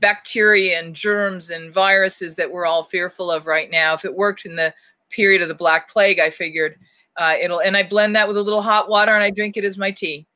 bacteria 0.00 0.78
and 0.78 0.94
germs 0.94 1.50
and 1.50 1.72
viruses 1.72 2.36
that 2.36 2.50
we're 2.50 2.66
all 2.66 2.84
fearful 2.84 3.30
of 3.30 3.46
right 3.46 3.70
now. 3.70 3.94
If 3.94 4.04
it 4.04 4.14
worked 4.14 4.44
in 4.44 4.56
the 4.56 4.74
period 5.10 5.40
of 5.42 5.48
the 5.48 5.54
Black 5.54 5.90
Plague, 5.90 6.18
I 6.18 6.30
figured 6.30 6.76
uh, 7.16 7.34
it'll, 7.40 7.60
and 7.60 7.76
I 7.76 7.82
blend 7.84 8.16
that 8.16 8.26
with 8.26 8.36
a 8.36 8.42
little 8.42 8.62
hot 8.62 8.88
water 8.88 9.14
and 9.14 9.22
I 9.22 9.30
drink 9.30 9.56
it 9.56 9.64
as 9.64 9.78
my 9.78 9.90
tea. 9.92 10.26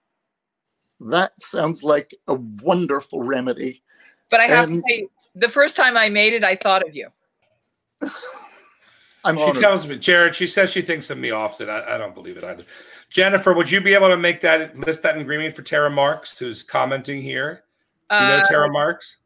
That 1.00 1.32
sounds 1.40 1.82
like 1.84 2.14
a 2.28 2.34
wonderful 2.34 3.22
remedy. 3.22 3.82
But 4.30 4.40
I 4.40 4.44
have 4.44 4.68
And- 4.70 4.82
to 4.86 4.92
say, 4.92 5.08
the 5.34 5.48
first 5.48 5.76
time 5.76 5.96
I 5.96 6.08
made 6.08 6.32
it, 6.32 6.42
I 6.44 6.56
thought 6.56 6.86
of 6.86 6.94
you. 6.96 7.08
I'm 9.24 9.36
She 9.36 9.42
honored. 9.42 9.60
tells 9.62 9.86
me, 9.86 9.98
Jared, 9.98 10.34
she 10.34 10.46
says 10.46 10.70
she 10.70 10.80
thinks 10.82 11.10
of 11.10 11.18
me 11.18 11.30
often. 11.30 11.68
I, 11.68 11.94
I 11.94 11.98
don't 11.98 12.14
believe 12.14 12.36
it 12.36 12.44
either. 12.44 12.64
Jennifer, 13.10 13.54
would 13.54 13.70
you 13.70 13.80
be 13.80 13.94
able 13.94 14.08
to 14.08 14.16
make 14.16 14.40
that 14.42 14.76
list 14.78 15.02
that 15.02 15.16
ingredient 15.16 15.56
for 15.56 15.62
Tara 15.62 15.90
Marks, 15.90 16.36
who's 16.38 16.62
commenting 16.62 17.22
here? 17.22 17.64
Do 18.10 18.16
you 18.16 18.22
know 18.22 18.36
Uh, 18.38 18.44
Tara 18.48 18.70
Marks? 18.70 19.16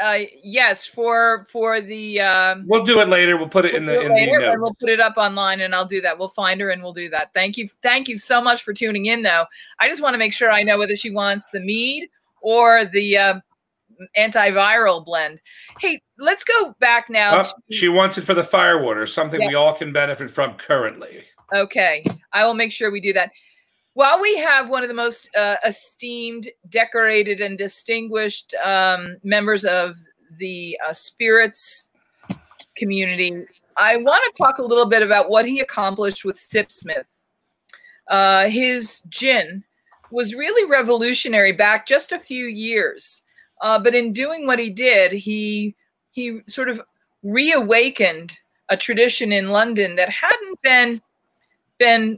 uh, 0.00 0.18
yes, 0.42 0.84
for 0.86 1.46
for 1.50 1.80
the 1.80 2.20
um, 2.20 2.64
We'll 2.66 2.82
do 2.84 3.00
it 3.00 3.08
later. 3.08 3.36
We'll 3.36 3.48
put 3.48 3.64
it 3.64 3.74
in 3.74 3.86
we'll 3.86 3.94
the 3.94 4.00
do 4.00 4.06
it 4.06 4.10
in 4.10 4.14
later, 4.16 4.34
and 4.36 4.44
notes. 4.46 4.58
we'll 4.60 4.74
put 4.80 4.88
it 4.88 4.98
up 5.00 5.16
online, 5.16 5.60
and 5.60 5.74
I'll 5.74 5.84
do 5.86 6.00
that. 6.00 6.18
We'll 6.18 6.28
find 6.28 6.60
her 6.60 6.70
and 6.70 6.82
we'll 6.82 6.92
do 6.94 7.08
that. 7.10 7.32
Thank 7.34 7.56
you, 7.56 7.68
thank 7.82 8.08
you 8.08 8.18
so 8.18 8.40
much 8.40 8.62
for 8.62 8.72
tuning 8.72 9.06
in. 9.06 9.22
Though 9.22 9.44
I 9.78 9.88
just 9.88 10.02
want 10.02 10.14
to 10.14 10.18
make 10.18 10.32
sure 10.32 10.50
I 10.50 10.62
know 10.62 10.78
whether 10.78 10.96
she 10.96 11.10
wants 11.10 11.48
the 11.52 11.60
mead 11.60 12.08
or 12.40 12.84
the 12.86 13.16
uh, 13.16 13.40
antiviral 14.18 15.04
blend. 15.04 15.40
Hey, 15.78 16.02
let's 16.18 16.42
go 16.44 16.74
back 16.80 17.08
now. 17.08 17.42
Oh, 17.42 17.52
she 17.70 17.88
wants 17.88 18.18
it 18.18 18.22
for 18.22 18.34
the 18.34 18.42
firewater, 18.44 19.06
something 19.06 19.40
Yeah. 19.40 19.48
we 19.48 19.54
all 19.54 19.74
can 19.74 19.92
benefit 19.92 20.30
from 20.30 20.54
currently. 20.54 21.24
Okay, 21.54 22.04
I 22.32 22.44
will 22.44 22.54
make 22.54 22.72
sure 22.72 22.90
we 22.90 23.00
do 23.00 23.12
that. 23.12 23.30
While 23.94 24.20
we 24.20 24.38
have 24.38 24.70
one 24.70 24.82
of 24.82 24.88
the 24.88 24.94
most 24.94 25.28
uh, 25.36 25.56
esteemed, 25.66 26.48
decorated, 26.70 27.42
and 27.42 27.58
distinguished 27.58 28.54
um, 28.64 29.16
members 29.22 29.66
of 29.66 29.96
the 30.38 30.78
uh, 30.86 30.94
spirits 30.94 31.90
community, 32.74 33.44
I 33.76 33.96
want 33.96 34.22
to 34.24 34.42
talk 34.42 34.58
a 34.58 34.62
little 34.62 34.86
bit 34.86 35.02
about 35.02 35.28
what 35.28 35.44
he 35.44 35.60
accomplished 35.60 36.24
with 36.24 36.36
Sipsmith. 36.36 37.04
Uh, 38.08 38.48
his 38.48 39.02
gin 39.10 39.62
was 40.10 40.34
really 40.34 40.70
revolutionary 40.70 41.52
back 41.52 41.86
just 41.86 42.12
a 42.12 42.18
few 42.18 42.46
years, 42.46 43.24
uh, 43.60 43.78
but 43.78 43.94
in 43.94 44.14
doing 44.14 44.46
what 44.46 44.58
he 44.58 44.70
did, 44.70 45.12
he 45.12 45.74
he 46.12 46.40
sort 46.46 46.70
of 46.70 46.80
reawakened 47.22 48.32
a 48.70 48.76
tradition 48.76 49.32
in 49.32 49.50
London 49.50 49.96
that 49.96 50.08
hadn't 50.08 50.60
been 50.62 51.00
been 51.82 52.16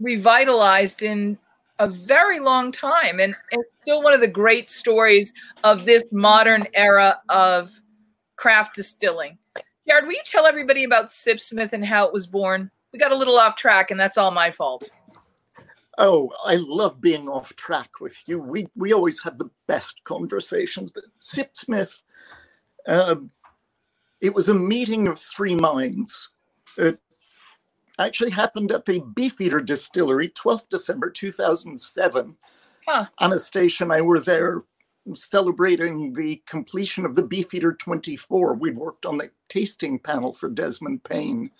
revitalized 0.00 1.02
in 1.02 1.36
a 1.80 1.86
very 1.86 2.40
long 2.40 2.72
time 2.72 3.20
and 3.20 3.34
it's 3.50 3.68
still 3.82 4.02
one 4.02 4.14
of 4.14 4.22
the 4.22 4.26
great 4.26 4.70
stories 4.70 5.34
of 5.64 5.84
this 5.84 6.04
modern 6.12 6.66
era 6.72 7.20
of 7.28 7.70
craft 8.36 8.74
distilling. 8.74 9.36
Jared, 9.86 10.06
will 10.06 10.14
you 10.14 10.22
tell 10.24 10.46
everybody 10.46 10.84
about 10.84 11.08
Sipsmith 11.08 11.74
and 11.74 11.84
how 11.84 12.06
it 12.06 12.12
was 12.12 12.26
born? 12.26 12.70
We 12.90 12.98
got 12.98 13.12
a 13.12 13.16
little 13.16 13.38
off 13.38 13.54
track 13.54 13.90
and 13.90 14.00
that's 14.00 14.16
all 14.16 14.30
my 14.30 14.50
fault. 14.50 14.88
Oh, 15.98 16.32
I 16.42 16.56
love 16.56 17.02
being 17.02 17.28
off 17.28 17.54
track 17.56 18.00
with 18.00 18.16
you. 18.26 18.38
We 18.38 18.66
we 18.74 18.94
always 18.94 19.22
have 19.24 19.36
the 19.36 19.50
best 19.68 20.00
conversations. 20.04 20.90
But 20.90 21.04
Sipsmith, 21.20 22.02
uh, 22.88 23.16
it 24.22 24.34
was 24.34 24.48
a 24.48 24.54
meeting 24.54 25.06
of 25.06 25.18
three 25.18 25.54
minds. 25.54 26.30
It 26.78 26.98
actually 27.98 28.30
happened 28.30 28.72
at 28.72 28.84
the 28.84 29.00
Beefeater 29.14 29.60
Distillery, 29.60 30.28
12th 30.30 30.68
December 30.68 31.10
2007. 31.10 32.36
Huh. 32.86 33.06
Anistatia 33.20 33.82
and 33.82 33.92
I 33.92 34.00
were 34.00 34.20
there 34.20 34.64
celebrating 35.12 36.12
the 36.12 36.42
completion 36.46 37.04
of 37.04 37.14
the 37.14 37.22
Beefeater 37.22 37.72
24. 37.74 38.54
We 38.54 38.70
worked 38.70 39.06
on 39.06 39.18
the 39.18 39.30
tasting 39.48 39.98
panel 39.98 40.32
for 40.32 40.48
Desmond 40.48 41.04
Payne, 41.04 41.50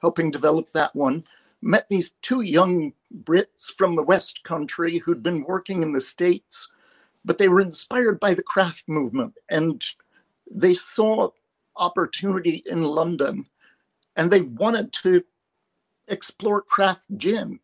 helping 0.00 0.30
develop 0.30 0.72
that 0.72 0.94
one 0.96 1.24
met 1.62 1.88
these 1.88 2.14
two 2.22 2.42
young 2.42 2.92
Brits 3.22 3.72
from 3.76 3.96
the 3.96 4.02
West 4.02 4.42
Country 4.44 4.98
who'd 4.98 5.22
been 5.22 5.44
working 5.44 5.82
in 5.82 5.92
the 5.92 6.00
States, 6.00 6.70
but 7.24 7.38
they 7.38 7.48
were 7.48 7.60
inspired 7.60 8.20
by 8.20 8.34
the 8.34 8.42
craft 8.42 8.84
movement 8.88 9.34
and 9.48 9.84
they 10.50 10.74
saw 10.74 11.30
opportunity 11.76 12.62
in 12.66 12.84
London 12.84 13.46
and 14.16 14.30
they 14.30 14.42
wanted 14.42 14.92
to 14.92 15.24
explore 16.08 16.62
craft 16.62 17.06
gin. 17.16 17.60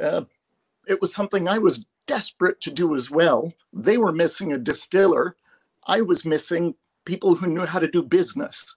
Uh, 0.00 0.22
it 0.86 1.00
was 1.00 1.14
something 1.14 1.48
I 1.48 1.58
was 1.58 1.84
desperate 2.06 2.60
to 2.62 2.70
do 2.70 2.94
as 2.94 3.10
well. 3.10 3.52
They 3.72 3.98
were 3.98 4.12
missing 4.12 4.52
a 4.52 4.58
distiller. 4.58 5.36
I 5.86 6.00
was 6.00 6.24
missing 6.24 6.74
people 7.04 7.34
who 7.34 7.48
knew 7.48 7.66
how 7.66 7.78
to 7.78 7.88
do 7.88 8.02
business. 8.02 8.76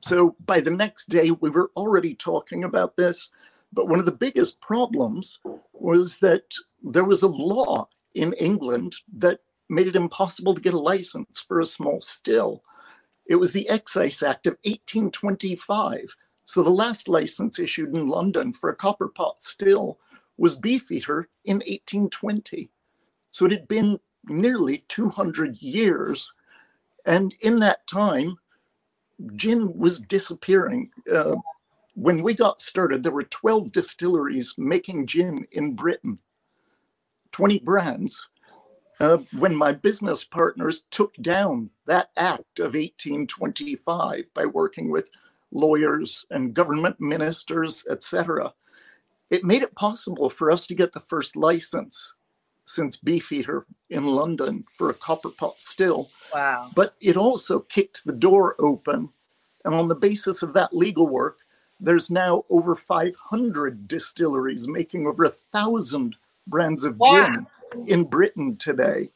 So 0.00 0.36
by 0.44 0.60
the 0.60 0.70
next 0.70 1.08
day, 1.08 1.30
we 1.30 1.50
were 1.50 1.70
already 1.76 2.14
talking 2.14 2.64
about 2.64 2.96
this. 2.96 3.30
But 3.72 3.88
one 3.88 3.98
of 3.98 4.06
the 4.06 4.12
biggest 4.12 4.60
problems 4.60 5.38
was 5.72 6.18
that 6.20 6.54
there 6.82 7.04
was 7.04 7.22
a 7.22 7.28
law 7.28 7.88
in 8.14 8.32
England 8.34 8.96
that 9.12 9.40
made 9.68 9.86
it 9.86 9.96
impossible 9.96 10.54
to 10.54 10.60
get 10.60 10.74
a 10.74 10.78
license 10.78 11.40
for 11.40 11.60
a 11.60 11.66
small 11.66 12.00
still. 12.00 12.62
It 13.26 13.36
was 13.36 13.52
the 13.52 13.68
Excise 13.68 14.22
Act 14.22 14.46
of 14.46 14.54
1825. 14.64 16.16
So 16.48 16.62
the 16.62 16.70
last 16.70 17.08
license 17.08 17.58
issued 17.58 17.94
in 17.94 18.08
London 18.08 18.54
for 18.54 18.70
a 18.70 18.74
copper 18.74 19.08
pot 19.08 19.42
still 19.42 19.98
was 20.38 20.56
Beefeater 20.56 21.28
in 21.44 21.56
1820. 21.56 22.70
So 23.30 23.44
it 23.44 23.52
had 23.52 23.68
been 23.68 24.00
nearly 24.24 24.78
200 24.88 25.60
years. 25.60 26.32
And 27.04 27.34
in 27.42 27.56
that 27.56 27.86
time, 27.86 28.38
gin 29.36 29.76
was 29.76 30.00
disappearing. 30.00 30.90
Uh, 31.12 31.36
when 31.94 32.22
we 32.22 32.32
got 32.32 32.62
started, 32.62 33.02
there 33.02 33.12
were 33.12 33.24
12 33.24 33.70
distilleries 33.70 34.54
making 34.56 35.06
gin 35.06 35.46
in 35.52 35.74
Britain, 35.74 36.18
20 37.32 37.58
brands. 37.58 38.26
Uh, 39.00 39.18
when 39.36 39.54
my 39.54 39.72
business 39.72 40.24
partners 40.24 40.84
took 40.90 41.14
down 41.16 41.68
that 41.84 42.08
act 42.16 42.58
of 42.58 42.72
1825 42.72 44.32
by 44.32 44.46
working 44.46 44.90
with 44.90 45.10
lawyers 45.50 46.26
and 46.30 46.54
government 46.54 46.96
ministers, 47.00 47.86
etc. 47.90 48.52
It 49.30 49.44
made 49.44 49.62
it 49.62 49.74
possible 49.74 50.30
for 50.30 50.50
us 50.50 50.66
to 50.66 50.74
get 50.74 50.92
the 50.92 51.00
first 51.00 51.36
license 51.36 52.14
since 52.64 52.96
Beefeater 52.96 53.66
in 53.90 54.04
London 54.04 54.64
for 54.70 54.90
a 54.90 54.94
copper 54.94 55.30
pot 55.30 55.60
still. 55.60 56.10
Wow. 56.34 56.70
But 56.74 56.94
it 57.00 57.16
also 57.16 57.60
kicked 57.60 58.04
the 58.04 58.12
door 58.12 58.56
open. 58.58 59.08
And 59.64 59.74
on 59.74 59.88
the 59.88 59.94
basis 59.94 60.42
of 60.42 60.52
that 60.52 60.74
legal 60.74 61.06
work, 61.06 61.38
there's 61.80 62.10
now 62.10 62.44
over 62.50 62.74
500 62.74 63.88
distilleries 63.88 64.68
making 64.68 65.06
over 65.06 65.24
a 65.24 65.30
thousand 65.30 66.16
brands 66.46 66.84
of 66.84 66.98
Wow. 66.98 67.26
gin 67.26 67.46
in 67.86 68.04
Britain 68.04 68.56
today. 68.56 69.10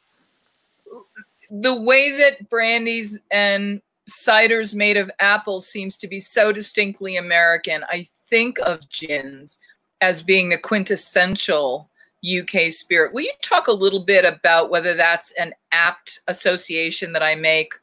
the 1.51 1.75
way 1.75 2.17
that 2.17 2.49
brandies 2.49 3.19
and 3.31 3.83
ciders 4.11 4.75
made 4.75 4.97
of 4.97 5.11
apples 5.21 5.67
seems 5.67 5.97
to 5.99 6.09
be 6.09 6.21
so 6.21 6.53
distinctly 6.53 7.17
American. 7.17 7.85
I 7.89 8.07
think 8.29 8.59
of 8.61 8.89
gins 8.89 9.59
as 10.01 10.23
being 10.23 10.49
the 10.49 10.59
quintessential 10.59 11.89
UK 12.25 12.73
spirit. 12.73 13.13
Will 13.13 13.23
you 13.23 13.33
talk 13.43 13.67
a 13.67 13.73
little 13.73 14.05
bit 14.05 14.25
about 14.25 14.71
whether 14.71 14.95
that's 14.95 15.33
an 15.33 15.53
apt 15.73 16.21
association 16.29 17.13
that 17.13 17.23
I 17.23 17.35
make? 17.35 17.75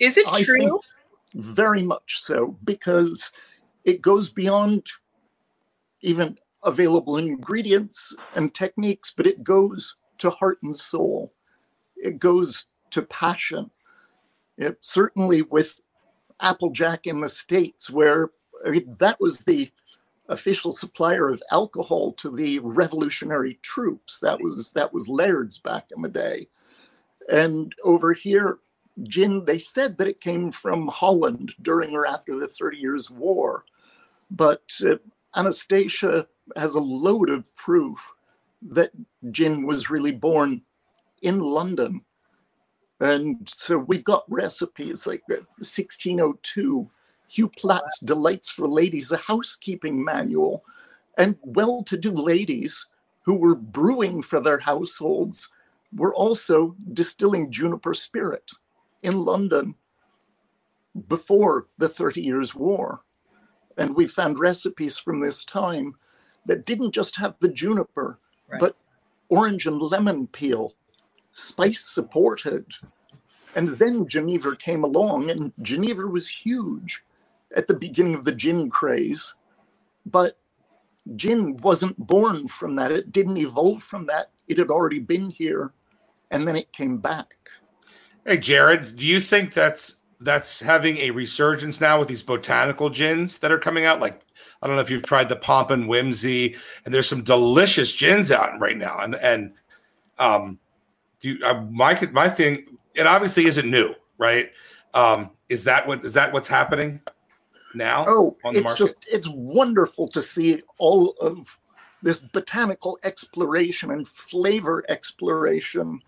Is 0.00 0.16
it 0.16 0.26
I 0.28 0.42
true? 0.42 0.80
very 1.34 1.82
much 1.82 2.18
so, 2.20 2.56
because 2.64 3.32
it 3.84 4.00
goes 4.00 4.28
beyond 4.28 4.86
even 6.00 6.38
available 6.64 7.16
ingredients 7.16 8.14
and 8.34 8.54
techniques, 8.54 9.12
but 9.16 9.26
it 9.26 9.42
goes 9.44 9.96
to 10.18 10.30
heart 10.30 10.58
and 10.62 10.74
soul. 10.74 11.32
It 11.96 12.18
goes 12.18 12.66
to 12.90 13.02
passion. 13.02 13.70
It, 14.58 14.78
certainly 14.80 15.42
with 15.42 15.80
Applejack 16.40 17.06
in 17.06 17.20
the 17.20 17.28
States, 17.28 17.88
where 17.88 18.30
I 18.66 18.70
mean, 18.70 18.96
that 18.98 19.20
was 19.20 19.38
the 19.38 19.70
official 20.28 20.72
supplier 20.72 21.30
of 21.30 21.42
alcohol 21.50 22.12
to 22.12 22.30
the 22.30 22.58
revolutionary 22.58 23.58
troops. 23.62 24.20
That 24.20 24.40
was 24.40 24.72
that 24.72 24.92
was 24.92 25.08
Laird's 25.08 25.58
back 25.58 25.86
in 25.94 26.02
the 26.02 26.08
day. 26.08 26.48
And 27.30 27.74
over 27.84 28.12
here, 28.12 28.58
gin, 29.04 29.44
they 29.44 29.58
said 29.58 29.96
that 29.98 30.08
it 30.08 30.20
came 30.20 30.50
from 30.50 30.88
Holland 30.88 31.54
during 31.62 31.94
or 31.94 32.06
after 32.06 32.36
the 32.36 32.48
Thirty 32.48 32.78
Years' 32.78 33.10
War. 33.10 33.64
But 34.30 34.64
uh, 34.84 34.96
Anistatia 35.36 36.26
has 36.56 36.74
a 36.74 36.80
load 36.80 37.30
of 37.30 37.54
proof 37.56 38.14
that 38.62 38.90
gin 39.30 39.66
was 39.66 39.90
really 39.90 40.12
born 40.12 40.62
in 41.22 41.38
London. 41.40 42.02
And 43.00 43.48
so 43.48 43.78
we've 43.78 44.04
got 44.04 44.24
recipes 44.28 45.06
like 45.06 45.22
uh, 45.30 45.36
1602, 45.58 46.90
Hugh 47.28 47.48
Plat's 47.56 48.00
Delights 48.00 48.50
for 48.50 48.66
Ladies, 48.66 49.12
a 49.12 49.16
housekeeping 49.16 50.02
manual, 50.02 50.64
and 51.16 51.36
well 51.42 51.82
to 51.84 51.96
do 51.96 52.10
ladies 52.10 52.86
who 53.22 53.34
were 53.34 53.54
brewing 53.54 54.22
for 54.22 54.40
their 54.40 54.58
households 54.58 55.50
were 55.94 56.14
also 56.14 56.74
distilling 56.92 57.50
juniper 57.50 57.94
spirit 57.94 58.50
in 59.02 59.24
London 59.24 59.74
before 61.08 61.66
the 61.78 61.88
Thirty 61.88 62.22
Years' 62.22 62.54
War. 62.54 63.02
And 63.76 63.94
we 63.94 64.06
found 64.06 64.38
recipes 64.40 64.98
from 64.98 65.20
this 65.20 65.44
time 65.44 65.94
that 66.46 66.66
didn't 66.66 66.92
just 66.92 67.16
have 67.16 67.34
the 67.38 67.48
juniper, 67.48 68.18
Right. 68.48 68.60
but 68.60 68.76
orange 69.28 69.66
and 69.66 69.80
lemon 69.80 70.26
peel, 70.26 70.74
spice 71.38 71.80
supported. 71.80 72.66
And 73.54 73.70
then 73.78 74.06
Geneva 74.06 74.56
came 74.56 74.84
along, 74.84 75.30
and 75.30 75.52
Geneva 75.62 76.06
was 76.06 76.28
huge 76.28 77.02
at 77.56 77.66
the 77.66 77.74
beginning 77.74 78.14
of 78.14 78.24
the 78.24 78.34
gin 78.34 78.68
craze. 78.68 79.34
But 80.04 80.38
gin 81.16 81.56
wasn't 81.58 81.96
born 81.98 82.48
from 82.48 82.76
that, 82.76 82.92
it 82.92 83.12
didn't 83.12 83.38
evolve 83.38 83.82
from 83.82 84.06
that. 84.06 84.30
It 84.48 84.58
had 84.58 84.70
already 84.70 84.98
been 84.98 85.30
here, 85.30 85.72
and 86.30 86.46
then 86.46 86.56
it 86.56 86.72
came 86.72 86.98
back. 86.98 87.34
Hey, 88.24 88.38
Jared, 88.38 88.96
do 88.96 89.06
you 89.06 89.20
think 89.20 89.54
that's 89.54 89.96
that's 90.20 90.60
having 90.60 90.98
a 90.98 91.12
resurgence 91.12 91.80
now 91.80 91.98
with 91.98 92.08
these 92.08 92.22
botanical 92.22 92.90
gins 92.90 93.38
that 93.38 93.52
are 93.52 93.58
coming 93.58 93.84
out? 93.84 94.00
Like, 94.00 94.20
I 94.60 94.66
don't 94.66 94.76
know 94.76 94.82
if 94.82 94.90
you've 94.90 95.04
tried 95.04 95.28
the 95.28 95.36
Pomp 95.36 95.70
and 95.70 95.88
Whimsy, 95.88 96.56
and 96.84 96.92
there's 96.92 97.08
some 97.08 97.22
delicious 97.22 97.94
gins 97.94 98.30
out 98.30 98.58
right 98.58 98.76
now. 98.76 98.98
And 99.00 99.14
and 99.14 99.54
um, 100.18 100.58
do 101.20 101.30
you, 101.30 101.44
uh, 101.44 101.62
my 101.70 101.98
my 102.12 102.28
thing? 102.28 102.78
It 102.94 103.06
obviously 103.06 103.46
isn't 103.46 103.68
new, 103.68 103.94
right? 104.18 104.50
Um, 104.94 105.30
is 105.48 105.64
that 105.64 105.86
what 105.86 106.04
is 106.04 106.14
that 106.14 106.32
what's 106.32 106.48
happening 106.48 107.00
now? 107.74 108.04
Oh, 108.08 108.36
on 108.44 108.54
the 108.54 108.60
it's 108.60 108.66
market? 108.66 108.78
just 108.78 108.96
it's 109.10 109.28
wonderful 109.28 110.08
to 110.08 110.22
see 110.22 110.62
all 110.78 111.14
of 111.20 111.58
this 112.02 112.20
botanical 112.20 112.98
exploration 113.04 113.90
and 113.90 114.06
flavor 114.06 114.84
exploration. 114.88 116.00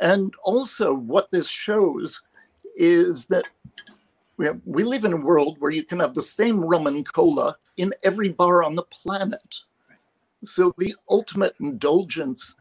And 0.00 0.32
also 0.42 0.94
what 0.94 1.30
this 1.30 1.48
shows 1.48 2.20
is 2.76 3.26
that 3.26 3.44
we, 4.36 4.46
have, 4.46 4.60
we 4.64 4.82
live 4.82 5.04
in 5.04 5.12
a 5.12 5.16
world 5.16 5.56
where 5.60 5.70
you 5.70 5.84
can 5.84 6.00
have 6.00 6.14
the 6.14 6.22
same 6.22 6.60
rum 6.60 6.86
and 6.86 7.10
cola 7.12 7.56
in 7.76 7.92
every 8.02 8.28
bar 8.28 8.62
on 8.62 8.74
the 8.74 8.82
planet. 8.84 9.60
So 10.42 10.74
the 10.78 10.94
ultimate 11.08 11.54
indulgence 11.60 12.56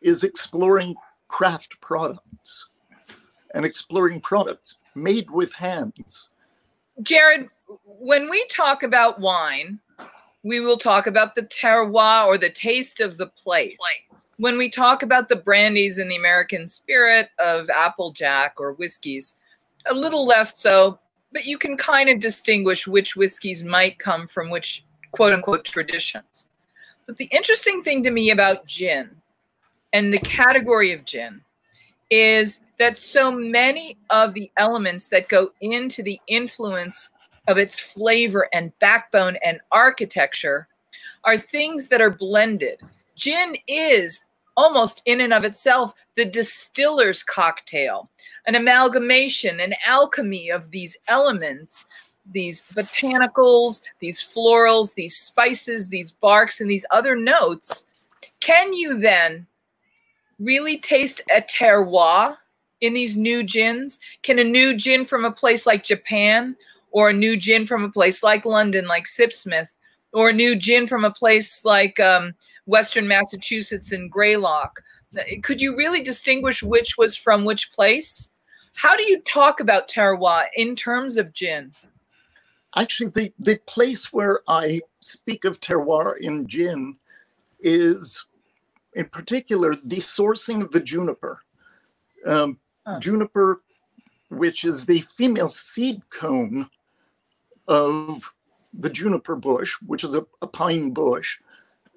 is 0.00 0.24
exploring 0.24 0.94
craft 1.28 1.80
products 1.80 2.66
and 3.54 3.64
exploring 3.64 4.20
products 4.20 4.78
made 4.94 5.30
with 5.30 5.52
hands. 5.52 6.28
Jared, 7.02 7.48
when 7.84 8.30
we 8.30 8.46
talk 8.48 8.82
about 8.82 9.20
wine, 9.20 9.78
we 10.42 10.60
will 10.60 10.78
talk 10.78 11.06
about 11.06 11.34
the 11.34 11.42
terroir 11.42 12.26
or 12.26 12.38
the 12.38 12.50
taste 12.50 13.00
of 13.00 13.18
the 13.18 13.26
place. 13.26 13.76
When 14.38 14.56
we 14.56 14.70
talk 14.70 15.02
about 15.02 15.28
the 15.28 15.36
brandies 15.36 15.98
and 15.98 16.10
the 16.10 16.16
American 16.16 16.68
spirit 16.68 17.30
of 17.38 17.68
Applejack 17.70 18.54
or 18.58 18.72
whiskeys, 18.74 19.38
a 19.90 19.94
little 19.94 20.26
less 20.26 20.60
so, 20.60 20.98
but 21.32 21.44
you 21.44 21.58
can 21.58 21.76
kind 21.76 22.08
of 22.08 22.20
distinguish 22.20 22.86
which 22.86 23.16
whiskeys 23.16 23.64
might 23.64 23.98
come 23.98 24.28
from 24.28 24.50
which 24.50 24.84
quote 25.10 25.32
unquote 25.32 25.64
traditions. 25.64 26.46
But 27.06 27.16
the 27.16 27.28
interesting 27.32 27.82
thing 27.82 28.02
to 28.02 28.10
me 28.10 28.30
about 28.30 28.66
gin 28.66 29.15
and 29.96 30.12
the 30.12 30.18
category 30.18 30.92
of 30.92 31.06
gin 31.06 31.40
is 32.10 32.64
that 32.78 32.98
so 32.98 33.30
many 33.30 33.96
of 34.10 34.34
the 34.34 34.50
elements 34.58 35.08
that 35.08 35.30
go 35.30 35.50
into 35.62 36.02
the 36.02 36.20
influence 36.26 37.08
of 37.48 37.56
its 37.56 37.80
flavor 37.80 38.46
and 38.52 38.78
backbone 38.78 39.38
and 39.42 39.58
architecture 39.72 40.68
are 41.24 41.38
things 41.38 41.88
that 41.88 42.02
are 42.02 42.10
blended. 42.10 42.78
Gin 43.16 43.56
is 43.66 44.26
almost 44.54 45.00
in 45.06 45.22
and 45.22 45.32
of 45.32 45.44
itself 45.44 45.94
the 46.14 46.26
distiller's 46.26 47.22
cocktail, 47.22 48.10
an 48.46 48.54
amalgamation, 48.54 49.60
an 49.60 49.74
alchemy 49.86 50.50
of 50.50 50.70
these 50.72 50.98
elements, 51.08 51.88
these 52.30 52.66
botanicals, 52.74 53.80
these 54.00 54.22
florals, 54.22 54.92
these 54.92 55.16
spices, 55.16 55.88
these 55.88 56.12
barks, 56.12 56.60
and 56.60 56.70
these 56.70 56.84
other 56.90 57.16
notes. 57.16 57.86
Can 58.40 58.74
you 58.74 58.98
then 59.00 59.46
really 60.38 60.78
taste 60.78 61.22
a 61.34 61.40
terroir 61.40 62.36
in 62.80 62.94
these 62.94 63.16
new 63.16 63.42
gins? 63.42 64.00
Can 64.22 64.38
a 64.38 64.44
new 64.44 64.74
gin 64.76 65.04
from 65.04 65.24
a 65.24 65.32
place 65.32 65.66
like 65.66 65.84
Japan 65.84 66.56
or 66.90 67.10
a 67.10 67.14
new 67.14 67.36
gin 67.36 67.66
from 67.66 67.84
a 67.84 67.90
place 67.90 68.22
like 68.22 68.44
London, 68.44 68.86
like 68.86 69.04
Sipsmith, 69.04 69.68
or 70.12 70.30
a 70.30 70.34
new 70.34 70.56
gin 70.56 70.86
from 70.86 71.04
a 71.04 71.10
place 71.10 71.64
like 71.64 72.00
um, 72.00 72.34
Western 72.66 73.06
Massachusetts 73.08 73.92
and 73.92 74.10
Greylock? 74.10 74.82
Could 75.42 75.60
you 75.60 75.76
really 75.76 76.02
distinguish 76.02 76.62
which 76.62 76.98
was 76.98 77.16
from 77.16 77.44
which 77.44 77.72
place? 77.72 78.30
How 78.74 78.94
do 78.94 79.02
you 79.04 79.20
talk 79.22 79.60
about 79.60 79.88
terroir 79.88 80.46
in 80.54 80.76
terms 80.76 81.16
of 81.16 81.32
gin? 81.32 81.72
Actually, 82.76 83.10
the, 83.10 83.32
the 83.38 83.58
place 83.66 84.12
where 84.12 84.40
I 84.48 84.82
speak 85.00 85.46
of 85.46 85.60
terroir 85.60 86.18
in 86.18 86.46
gin 86.46 86.96
is, 87.60 88.26
in 88.96 89.06
particular, 89.06 89.74
the 89.74 89.98
sourcing 89.98 90.62
of 90.62 90.72
the 90.72 90.80
juniper. 90.80 91.42
Um, 92.26 92.58
Huh. 92.86 93.00
Juniper, 93.00 93.62
which 94.28 94.64
is 94.64 94.86
the 94.86 95.00
female 95.00 95.48
seed 95.48 96.08
cone 96.08 96.70
of 97.66 98.32
the 98.72 98.90
juniper 98.90 99.34
bush, 99.34 99.74
which 99.84 100.04
is 100.04 100.14
a, 100.14 100.24
a 100.40 100.46
pine 100.46 100.90
bush. 100.90 101.40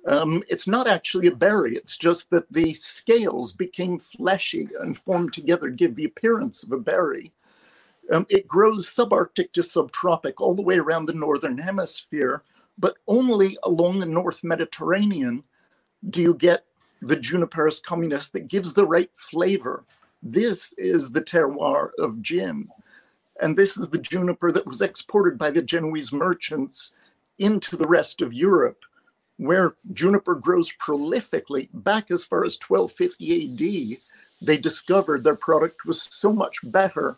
Um, 0.08 0.44
it's 0.50 0.68
not 0.68 0.88
actually 0.88 1.28
a 1.28 1.36
berry, 1.36 1.76
it's 1.76 1.96
just 1.98 2.30
that 2.32 2.52
the 2.52 2.74
scales 2.74 3.52
became 3.52 4.00
fleshy 4.00 4.68
and 4.82 4.98
formed 4.98 5.34
together, 5.34 5.70
give 5.70 5.96
the 5.96 6.06
appearance 6.06 6.64
of 6.64 6.72
a 6.72 6.80
berry. 6.80 7.34
Um, 8.12 8.26
it 8.30 8.48
grows 8.48 8.88
subarctic 8.88 9.52
to 9.52 9.62
subtropic 9.62 10.36
all 10.38 10.56
the 10.56 10.64
way 10.64 10.80
around 10.80 11.06
the 11.06 11.14
northern 11.14 11.60
hemisphere, 11.60 12.42
but 12.80 12.98
only 13.08 13.58
along 13.62 14.00
the 14.00 14.08
North 14.08 14.44
Mediterranean 14.44 15.44
do 16.10 16.22
you 16.22 16.34
get 16.34 16.66
the 17.02 17.16
Juniperus 17.16 17.82
communis 17.82 18.32
that 18.32 18.48
gives 18.48 18.74
the 18.74 18.86
right 18.86 19.10
flavor. 19.14 19.84
This 20.22 20.74
is 20.78 21.12
the 21.12 21.22
terroir 21.22 21.92
of 21.98 22.22
gin. 22.22 22.70
And 23.42 23.58
this 23.58 23.78
is 23.78 23.90
the 23.90 23.98
juniper 23.98 24.52
that 24.52 24.68
was 24.68 24.82
exported 24.82 25.38
by 25.38 25.52
the 25.52 25.62
Genoese 25.62 26.12
merchants 26.12 26.92
into 27.38 27.78
the 27.78 27.88
rest 27.88 28.22
of 28.22 28.34
Europe, 28.34 28.84
where 29.38 29.76
juniper 29.94 30.36
grows 30.36 30.74
prolifically. 30.74 31.70
Back 31.74 32.12
as 32.12 32.26
far 32.26 32.44
as 32.44 32.60
1250 32.60 33.96
AD, 33.96 34.00
they 34.42 34.58
discovered 34.58 35.24
their 35.24 35.36
product 35.36 35.86
was 35.86 36.02
so 36.02 36.34
much 36.34 36.60
better 36.64 37.18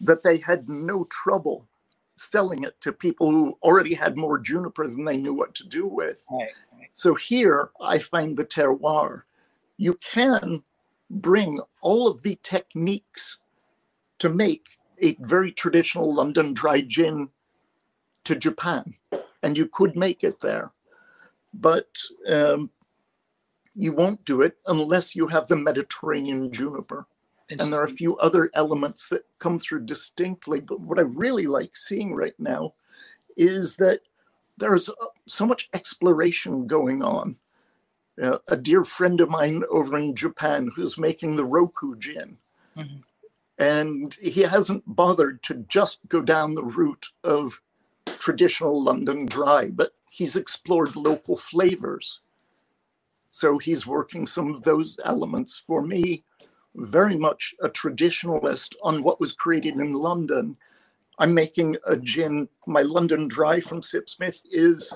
that 0.00 0.22
they 0.24 0.38
had 0.38 0.68
no 0.68 1.04
trouble 1.04 1.68
selling 2.16 2.64
it 2.64 2.78
to 2.80 2.92
people 2.92 3.30
who 3.30 3.56
already 3.62 3.94
had 3.94 4.16
more 4.16 4.38
juniper 4.38 4.86
than 4.86 5.04
they 5.04 5.16
knew 5.16 5.32
what 5.32 5.54
to 5.54 5.66
do 5.66 5.86
with. 5.86 6.24
Right. 6.30 6.48
So 6.94 7.14
here 7.14 7.70
I 7.80 7.98
find 7.98 8.36
the 8.36 8.44
terroir. 8.44 9.22
You 9.76 9.94
can 9.94 10.62
bring 11.08 11.60
all 11.80 12.08
of 12.08 12.22
the 12.22 12.38
techniques 12.42 13.38
to 14.18 14.28
make 14.28 14.68
a 15.00 15.16
very 15.20 15.50
traditional 15.50 16.14
London 16.14 16.52
dry 16.52 16.82
gin 16.82 17.30
to 18.24 18.36
Japan, 18.36 18.94
and 19.42 19.56
you 19.56 19.66
could 19.66 19.96
make 19.96 20.22
it 20.22 20.40
there. 20.40 20.72
But 21.54 21.88
um, 22.28 22.70
you 23.74 23.92
won't 23.92 24.24
do 24.24 24.42
it 24.42 24.58
unless 24.66 25.16
you 25.16 25.26
have 25.28 25.48
the 25.48 25.56
Mediterranean 25.56 26.52
juniper. 26.52 27.06
And 27.48 27.72
there 27.72 27.80
are 27.80 27.86
a 27.86 27.88
few 27.88 28.16
other 28.18 28.48
elements 28.54 29.08
that 29.08 29.24
come 29.40 29.58
through 29.58 29.84
distinctly. 29.84 30.60
But 30.60 30.80
what 30.80 31.00
I 31.00 31.02
really 31.02 31.46
like 31.46 31.76
seeing 31.76 32.14
right 32.14 32.38
now 32.38 32.74
is 33.36 33.76
that 33.76 34.02
there's 34.60 34.88
uh, 34.88 35.06
so 35.26 35.46
much 35.46 35.68
exploration 35.74 36.66
going 36.66 37.02
on. 37.02 37.36
Uh, 38.22 38.38
a 38.48 38.56
dear 38.56 38.84
friend 38.84 39.20
of 39.20 39.30
mine 39.30 39.64
over 39.70 39.96
in 39.96 40.14
Japan 40.14 40.70
who's 40.74 40.98
making 40.98 41.36
the 41.36 41.44
Roku 41.44 41.96
gin. 41.96 42.38
Mm-hmm. 42.76 42.98
And 43.58 44.14
he 44.14 44.42
hasn't 44.42 44.84
bothered 44.86 45.42
to 45.44 45.54
just 45.68 46.00
go 46.08 46.22
down 46.22 46.54
the 46.54 46.64
route 46.64 47.08
of 47.24 47.60
traditional 48.06 48.82
London 48.82 49.26
dry, 49.26 49.68
but 49.68 49.92
he's 50.10 50.36
explored 50.36 50.96
local 50.96 51.36
flavors. 51.36 52.20
So 53.30 53.58
he's 53.58 53.86
working 53.86 54.26
some 54.26 54.50
of 54.50 54.62
those 54.62 54.98
elements 55.04 55.62
for 55.66 55.82
me 55.82 56.24
very 56.74 57.16
much 57.16 57.54
a 57.60 57.68
traditionalist 57.68 58.74
on 58.82 59.02
what 59.02 59.20
was 59.20 59.32
created 59.32 59.74
in 59.74 59.92
London. 59.94 60.56
I'm 61.20 61.34
making 61.34 61.76
a 61.86 61.96
gin. 61.98 62.48
My 62.66 62.80
London 62.80 63.28
Dry 63.28 63.60
from 63.60 63.82
Sipsmith 63.82 64.40
is 64.50 64.92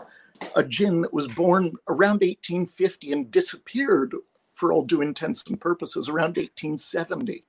a 0.57 0.65
gin 0.65 1.03
that 1.03 1.13
was 1.13 1.29
born 1.29 1.75
around 1.87 2.23
1850 2.23 3.13
and 3.13 3.31
disappeared, 3.31 4.15
for 4.51 4.73
all 4.73 4.83
due 4.83 5.03
intents 5.03 5.45
and 5.49 5.61
purposes, 5.61 6.09
around 6.09 6.39
1870. 6.39 7.45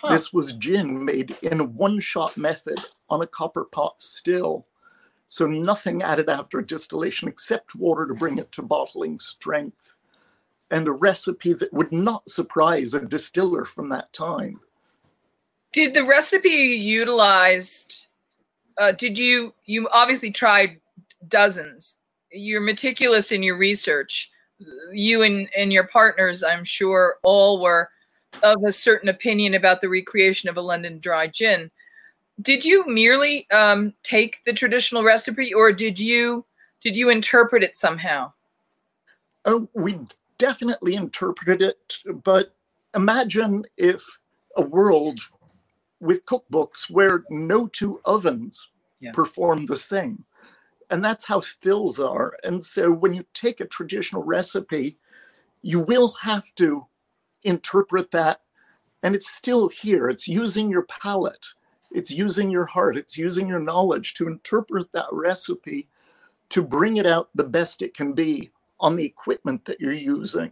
Huh. 0.00 0.08
This 0.08 0.32
was 0.32 0.52
gin 0.54 1.04
made 1.04 1.36
in 1.42 1.60
a 1.60 1.64
one 1.64 2.00
shot 2.00 2.36
method 2.36 2.80
on 3.08 3.22
a 3.22 3.26
copper 3.26 3.64
pot 3.64 4.02
still. 4.02 4.66
So 5.28 5.46
nothing 5.46 6.02
added 6.02 6.28
after 6.28 6.60
distillation 6.60 7.28
except 7.28 7.76
water 7.76 8.06
to 8.06 8.14
bring 8.14 8.38
it 8.38 8.50
to 8.52 8.62
bottling 8.62 9.20
strength 9.20 9.96
and 10.70 10.88
a 10.88 10.92
recipe 10.92 11.52
that 11.52 11.72
would 11.72 11.92
not 11.92 12.28
surprise 12.28 12.94
a 12.94 13.04
distiller 13.04 13.64
from 13.64 13.88
that 13.90 14.12
time. 14.12 14.60
Did 15.72 15.94
the 15.94 16.04
recipe 16.04 16.48
you 16.48 16.74
utilized? 16.74 18.07
Uh, 18.78 18.92
did 18.92 19.18
you 19.18 19.54
you 19.64 19.88
obviously 19.92 20.30
tried 20.30 20.80
dozens? 21.28 21.96
You're 22.30 22.60
meticulous 22.60 23.32
in 23.32 23.42
your 23.42 23.56
research. 23.56 24.30
You 24.92 25.22
and 25.22 25.48
and 25.56 25.72
your 25.72 25.86
partners, 25.86 26.42
I'm 26.42 26.64
sure, 26.64 27.16
all 27.22 27.60
were 27.60 27.90
of 28.42 28.62
a 28.64 28.72
certain 28.72 29.08
opinion 29.08 29.54
about 29.54 29.80
the 29.80 29.88
recreation 29.88 30.48
of 30.48 30.56
a 30.56 30.60
London 30.60 30.98
dry 30.98 31.26
gin. 31.26 31.70
Did 32.40 32.64
you 32.64 32.86
merely 32.86 33.50
um, 33.50 33.94
take 34.02 34.40
the 34.46 34.52
traditional 34.52 35.02
recipe, 35.02 35.52
or 35.52 35.72
did 35.72 35.98
you 35.98 36.44
did 36.82 36.96
you 36.96 37.10
interpret 37.10 37.62
it 37.62 37.76
somehow? 37.76 38.32
Oh, 39.44 39.68
we 39.74 39.98
definitely 40.38 40.94
interpreted 40.94 41.62
it, 41.62 41.98
but 42.22 42.54
imagine 42.94 43.64
if 43.76 44.04
a 44.56 44.62
world 44.62 45.18
with 46.00 46.24
cookbooks 46.26 46.88
where 46.90 47.24
no 47.30 47.66
two 47.66 48.00
ovens 48.04 48.68
yeah. 49.00 49.12
perform 49.12 49.66
the 49.66 49.76
same. 49.76 50.24
And 50.90 51.04
that's 51.04 51.26
how 51.26 51.40
stills 51.40 52.00
are. 52.00 52.36
And 52.44 52.64
so 52.64 52.90
when 52.90 53.12
you 53.12 53.24
take 53.34 53.60
a 53.60 53.66
traditional 53.66 54.22
recipe, 54.22 54.96
you 55.62 55.80
will 55.80 56.12
have 56.22 56.54
to 56.56 56.86
interpret 57.42 58.10
that. 58.12 58.40
And 59.02 59.14
it's 59.14 59.30
still 59.30 59.68
here. 59.68 60.08
It's 60.08 60.26
using 60.26 60.70
your 60.70 60.82
palate, 60.84 61.46
it's 61.92 62.10
using 62.10 62.50
your 62.50 62.66
heart, 62.66 62.96
it's 62.96 63.16
using 63.16 63.46
your 63.46 63.60
knowledge 63.60 64.14
to 64.14 64.26
interpret 64.26 64.90
that 64.92 65.06
recipe 65.12 65.88
to 66.48 66.62
bring 66.62 66.96
it 66.96 67.06
out 67.06 67.28
the 67.34 67.44
best 67.44 67.82
it 67.82 67.94
can 67.94 68.12
be 68.12 68.50
on 68.80 68.96
the 68.96 69.04
equipment 69.04 69.64
that 69.66 69.80
you're 69.80 69.92
using. 69.92 70.50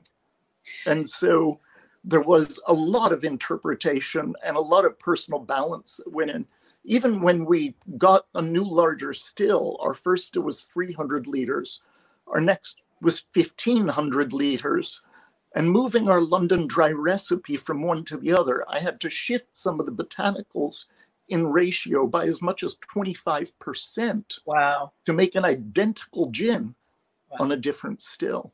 And 0.85 1.09
so 1.09 1.61
there 2.07 2.21
was 2.21 2.61
a 2.69 2.73
lot 2.73 3.13
of 3.13 3.25
interpretation 3.25 4.35
and 4.45 4.57
a 4.57 4.61
lot 4.61 4.85
of 4.85 4.99
personal 4.99 5.41
balance 5.41 5.97
that 5.97 6.13
went 6.13 6.31
in. 6.31 6.47
Even 6.85 7.21
when 7.21 7.45
we 7.45 7.75
got 7.99 8.27
a 8.37 8.41
new 8.41 8.63
larger 8.63 9.13
still, 9.13 9.77
our 9.83 9.93
first 9.93 10.29
still 10.29 10.43
was 10.43 10.63
300 10.63 11.27
liters, 11.27 11.83
our 12.29 12.41
next 12.41 12.81
was 13.03 13.25
1500 13.35 14.33
liters. 14.33 15.03
And 15.57 15.71
moving 15.71 16.09
our 16.09 16.21
London 16.21 16.69
dry 16.69 16.91
recipe 16.91 17.57
from 17.57 17.83
one 17.83 18.05
to 18.05 18.17
the 18.17 18.33
other, 18.33 18.65
I 18.69 18.79
had 18.79 19.01
to 19.01 19.11
shift 19.11 19.57
some 19.57 19.81
of 19.81 19.87
the 19.87 19.93
botanicals 19.93 20.85
in 21.29 21.47
ratio 21.49 22.07
by 22.07 22.25
as 22.25 22.41
much 22.41 22.63
as 22.63 22.77
25%. 22.95 24.41
Wow. 24.47 24.93
To 25.07 25.13
make 25.13 25.35
an 25.35 25.45
identical 25.45 26.31
gin 26.31 26.77
wow. 27.33 27.39
on 27.41 27.53
a 27.53 27.57
different 27.57 28.01
still. 28.01 28.53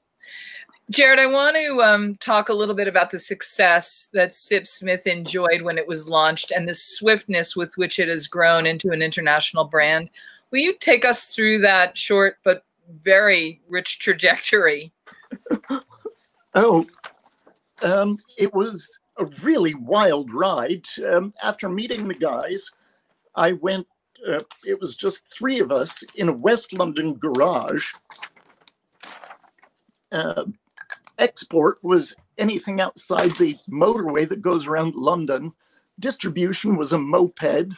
Jared, 0.91 1.21
I 1.21 1.27
want 1.27 1.57
to 1.57 1.81
um, 1.81 2.17
talk 2.17 2.49
a 2.49 2.55
little 2.55 2.75
bit 2.75 2.89
about 2.89 3.11
the 3.11 3.19
success 3.19 4.11
that 4.13 4.33
Sipsmith 4.33 5.07
enjoyed 5.07 5.63
when 5.63 5.79
it 5.79 5.87
was 5.87 6.09
launched 6.09 6.51
and 6.51 6.69
the 6.69 6.75
swiftness 6.75 7.57
with 7.57 7.77
which 7.77 7.99
it 7.99 8.09
has 8.09 8.27
grown 8.27 8.67
into 8.67 8.91
an 8.91 9.01
international 9.01 9.65
brand. 9.65 10.11
Will 10.51 10.59
you 10.59 10.75
take 10.79 11.05
us 11.05 11.29
through 11.35 11.61
that 11.61 11.97
short 11.97 12.39
but 12.45 12.65
very 13.03 13.61
rich 13.69 14.01
trajectory? 14.01 14.93
oh, 16.55 16.87
um, 17.83 18.19
it 18.37 18.53
was 18.53 18.99
a 19.19 19.27
really 19.43 19.75
wild 19.75 20.33
ride. 20.33 20.87
Um, 21.09 21.33
after 21.43 21.69
meeting 21.69 22.09
the 22.09 22.15
guys, 22.15 22.71
I 23.37 23.53
went, 23.53 23.87
uh, 24.29 24.41
it 24.67 24.79
was 24.81 24.97
just 24.97 25.25
three 25.33 25.61
of 25.61 25.71
us 25.71 26.03
in 26.17 26.29
a 26.29 26.37
West 26.37 26.73
London 26.73 27.15
garage 27.15 27.93
uh, 30.13 30.45
export 31.19 31.79
was 31.83 32.15
anything 32.39 32.81
outside 32.81 33.37
the 33.37 33.59
motorway 33.71 34.29
that 34.29 34.43
goes 34.43 34.67
around 34.67 34.95
London. 34.95 35.53
Distribution 35.99 36.77
was 36.77 36.93
a 36.93 36.99
moped. 36.99 37.73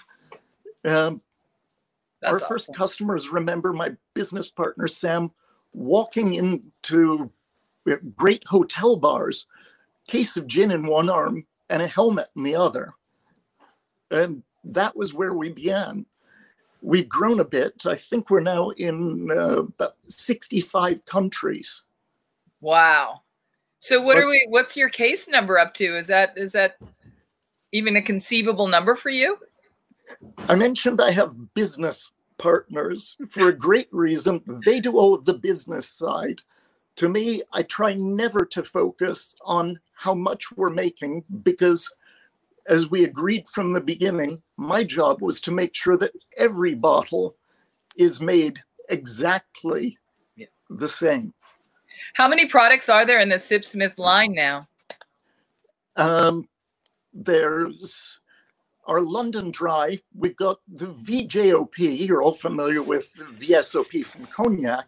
Um, 0.85 1.21
our 2.25 2.37
awesome. 2.37 2.49
first 2.49 2.75
customers 2.75 3.29
remember 3.29 3.73
my 3.73 3.97
business 4.15 4.49
partner 4.49 4.89
Sam 4.89 5.31
walking 5.73 6.35
into 6.35 7.31
great 8.17 8.45
hotel 8.47 8.97
bars, 8.97 9.47
case 10.07 10.37
of 10.37 10.47
gin 10.47 10.71
in 10.71 10.87
one 10.87 11.11
arm 11.11 11.47
and 11.69 11.83
a 11.83 11.87
helmet 11.87 12.29
in 12.37 12.43
the 12.45 12.55
other. 12.55 12.95
And 14.11 14.43
that 14.65 14.97
was 14.97 15.13
where 15.13 15.35
we 15.35 15.51
began. 15.51 16.07
We've 16.81 17.09
grown 17.09 17.41
a 17.41 17.45
bit. 17.45 17.87
I 17.87 17.97
think 17.97 18.31
we're 18.31 18.41
now 18.41 18.71
in 18.71 19.31
uh, 19.31 19.61
about 19.61 19.97
65 20.09 21.05
countries. 21.07 21.83
Wow. 22.61 23.23
So 23.85 24.01
what 24.01 24.17
are 24.17 24.27
we 24.27 24.47
what's 24.49 24.79
your 24.79 24.89
case 24.89 25.29
number 25.29 25.59
up 25.59 25.75
to? 25.75 25.99
Is 25.99 26.07
that 26.07 26.31
is 26.39 26.53
that 26.53 26.79
even 27.73 27.97
a 27.97 28.03
conceivable 28.03 28.67
number 28.67 28.95
for 28.95 29.11
you? 29.11 29.37
I 30.49 30.55
mentioned 30.55 31.03
I 31.03 31.11
have 31.11 31.53
business 31.53 32.13
partners 32.39 33.15
for 33.29 33.51
a 33.51 33.53
great 33.53 33.89
reason. 33.93 34.43
They 34.65 34.81
do 34.81 34.97
all 34.97 35.13
of 35.13 35.27
the 35.27 35.35
business 35.35 35.87
side. 35.87 36.41
To 36.97 37.11
me, 37.11 37.43
I 37.53 37.63
try 37.65 37.93
never 37.93 38.47
to 38.47 38.63
focus 38.63 39.35
on 39.43 39.79
how 39.97 40.15
much 40.15 40.51
we're 40.53 40.71
making 40.71 41.23
because, 41.43 41.93
as 42.67 42.91
we 42.91 43.05
agreed 43.05 43.47
from 43.49 43.75
the 43.75 43.83
beginning, 43.83 44.41
my 44.57 44.83
job 44.83 45.21
was 45.21 45.43
to 45.43 45.51
make 45.51 45.75
sure 45.75 45.99
that 45.99 46.13
every 46.39 46.75
bottle 46.75 47.37
is 47.97 48.19
made 48.19 48.61
exactly 48.89 49.99
yeah. 50.37 50.47
the 50.71 50.89
same. 50.89 51.35
How 52.15 52.29
many 52.29 52.47
products 52.47 52.89
are 52.89 53.07
there 53.07 53.21
in 53.21 53.29
the 53.29 53.37
Sipsmith 53.37 53.99
line 53.99 54.33
now? 54.33 54.69
Um, 55.97 56.49
there's 57.13 58.19
our 58.87 59.01
London 59.01 59.51
Dry. 59.51 59.99
We've 60.15 60.37
got 60.37 60.61
the 60.69 60.87
VJOP. 60.87 62.07
You're 62.07 62.23
all 62.23 62.35
familiar 62.35 62.83
with 62.83 63.13
the 63.15 63.25
VSOP 63.25 64.05
from 64.05 64.27
Cognac, 64.27 64.87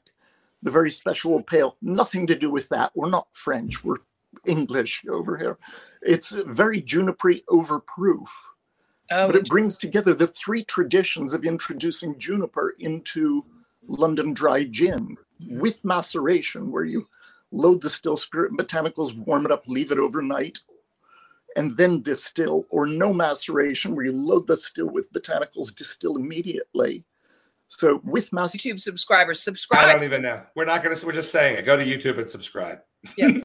the 0.62 0.70
very 0.70 0.90
special 0.90 1.34
old 1.34 1.46
pale. 1.46 1.76
Nothing 1.80 2.26
to 2.26 2.34
do 2.34 2.50
with 2.50 2.68
that. 2.70 2.92
We're 2.94 3.10
not 3.10 3.28
French. 3.32 3.82
We're 3.84 3.98
English 4.44 5.04
over 5.10 5.36
here. 5.36 5.58
It's 6.02 6.30
very 6.30 6.80
juniper 6.80 7.32
overproof. 7.48 8.28
Oh, 9.10 9.26
but 9.28 9.36
it 9.36 9.48
brings 9.48 9.78
together 9.78 10.14
the 10.14 10.26
three 10.26 10.64
traditions 10.64 11.32
of 11.32 11.44
introducing 11.44 12.18
juniper 12.18 12.74
into 12.80 13.44
London 13.86 14.34
dry 14.34 14.64
gin 14.64 15.16
with 15.40 15.84
maceration, 15.84 16.70
where 16.70 16.84
you 16.84 17.06
load 17.52 17.80
the 17.80 17.90
still 17.90 18.16
spirit 18.16 18.50
and 18.50 18.58
botanicals, 18.58 19.16
warm 19.16 19.46
it 19.46 19.52
up, 19.52 19.66
leave 19.66 19.92
it 19.92 19.98
overnight, 19.98 20.58
and 21.56 21.76
then 21.76 22.02
distill, 22.02 22.66
or 22.70 22.86
no 22.86 23.12
maceration, 23.12 23.94
where 23.94 24.04
you 24.04 24.12
load 24.12 24.46
the 24.46 24.56
still 24.56 24.88
with 24.88 25.12
botanicals, 25.12 25.74
distill 25.74 26.16
immediately. 26.16 27.04
So 27.68 28.00
with 28.04 28.32
maceration, 28.32 28.76
YouTube 28.76 28.80
subscribers, 28.80 29.40
subscribe. 29.40 29.88
I 29.88 29.92
don't 29.92 30.04
even 30.04 30.22
know. 30.22 30.42
We're 30.54 30.66
not 30.66 30.84
going 30.84 30.94
to. 30.94 31.06
We're 31.06 31.12
just 31.12 31.32
saying 31.32 31.56
it. 31.58 31.62
Go 31.62 31.76
to 31.76 31.84
YouTube 31.84 32.18
and 32.18 32.30
subscribe. 32.30 32.78
Yes. 33.16 33.34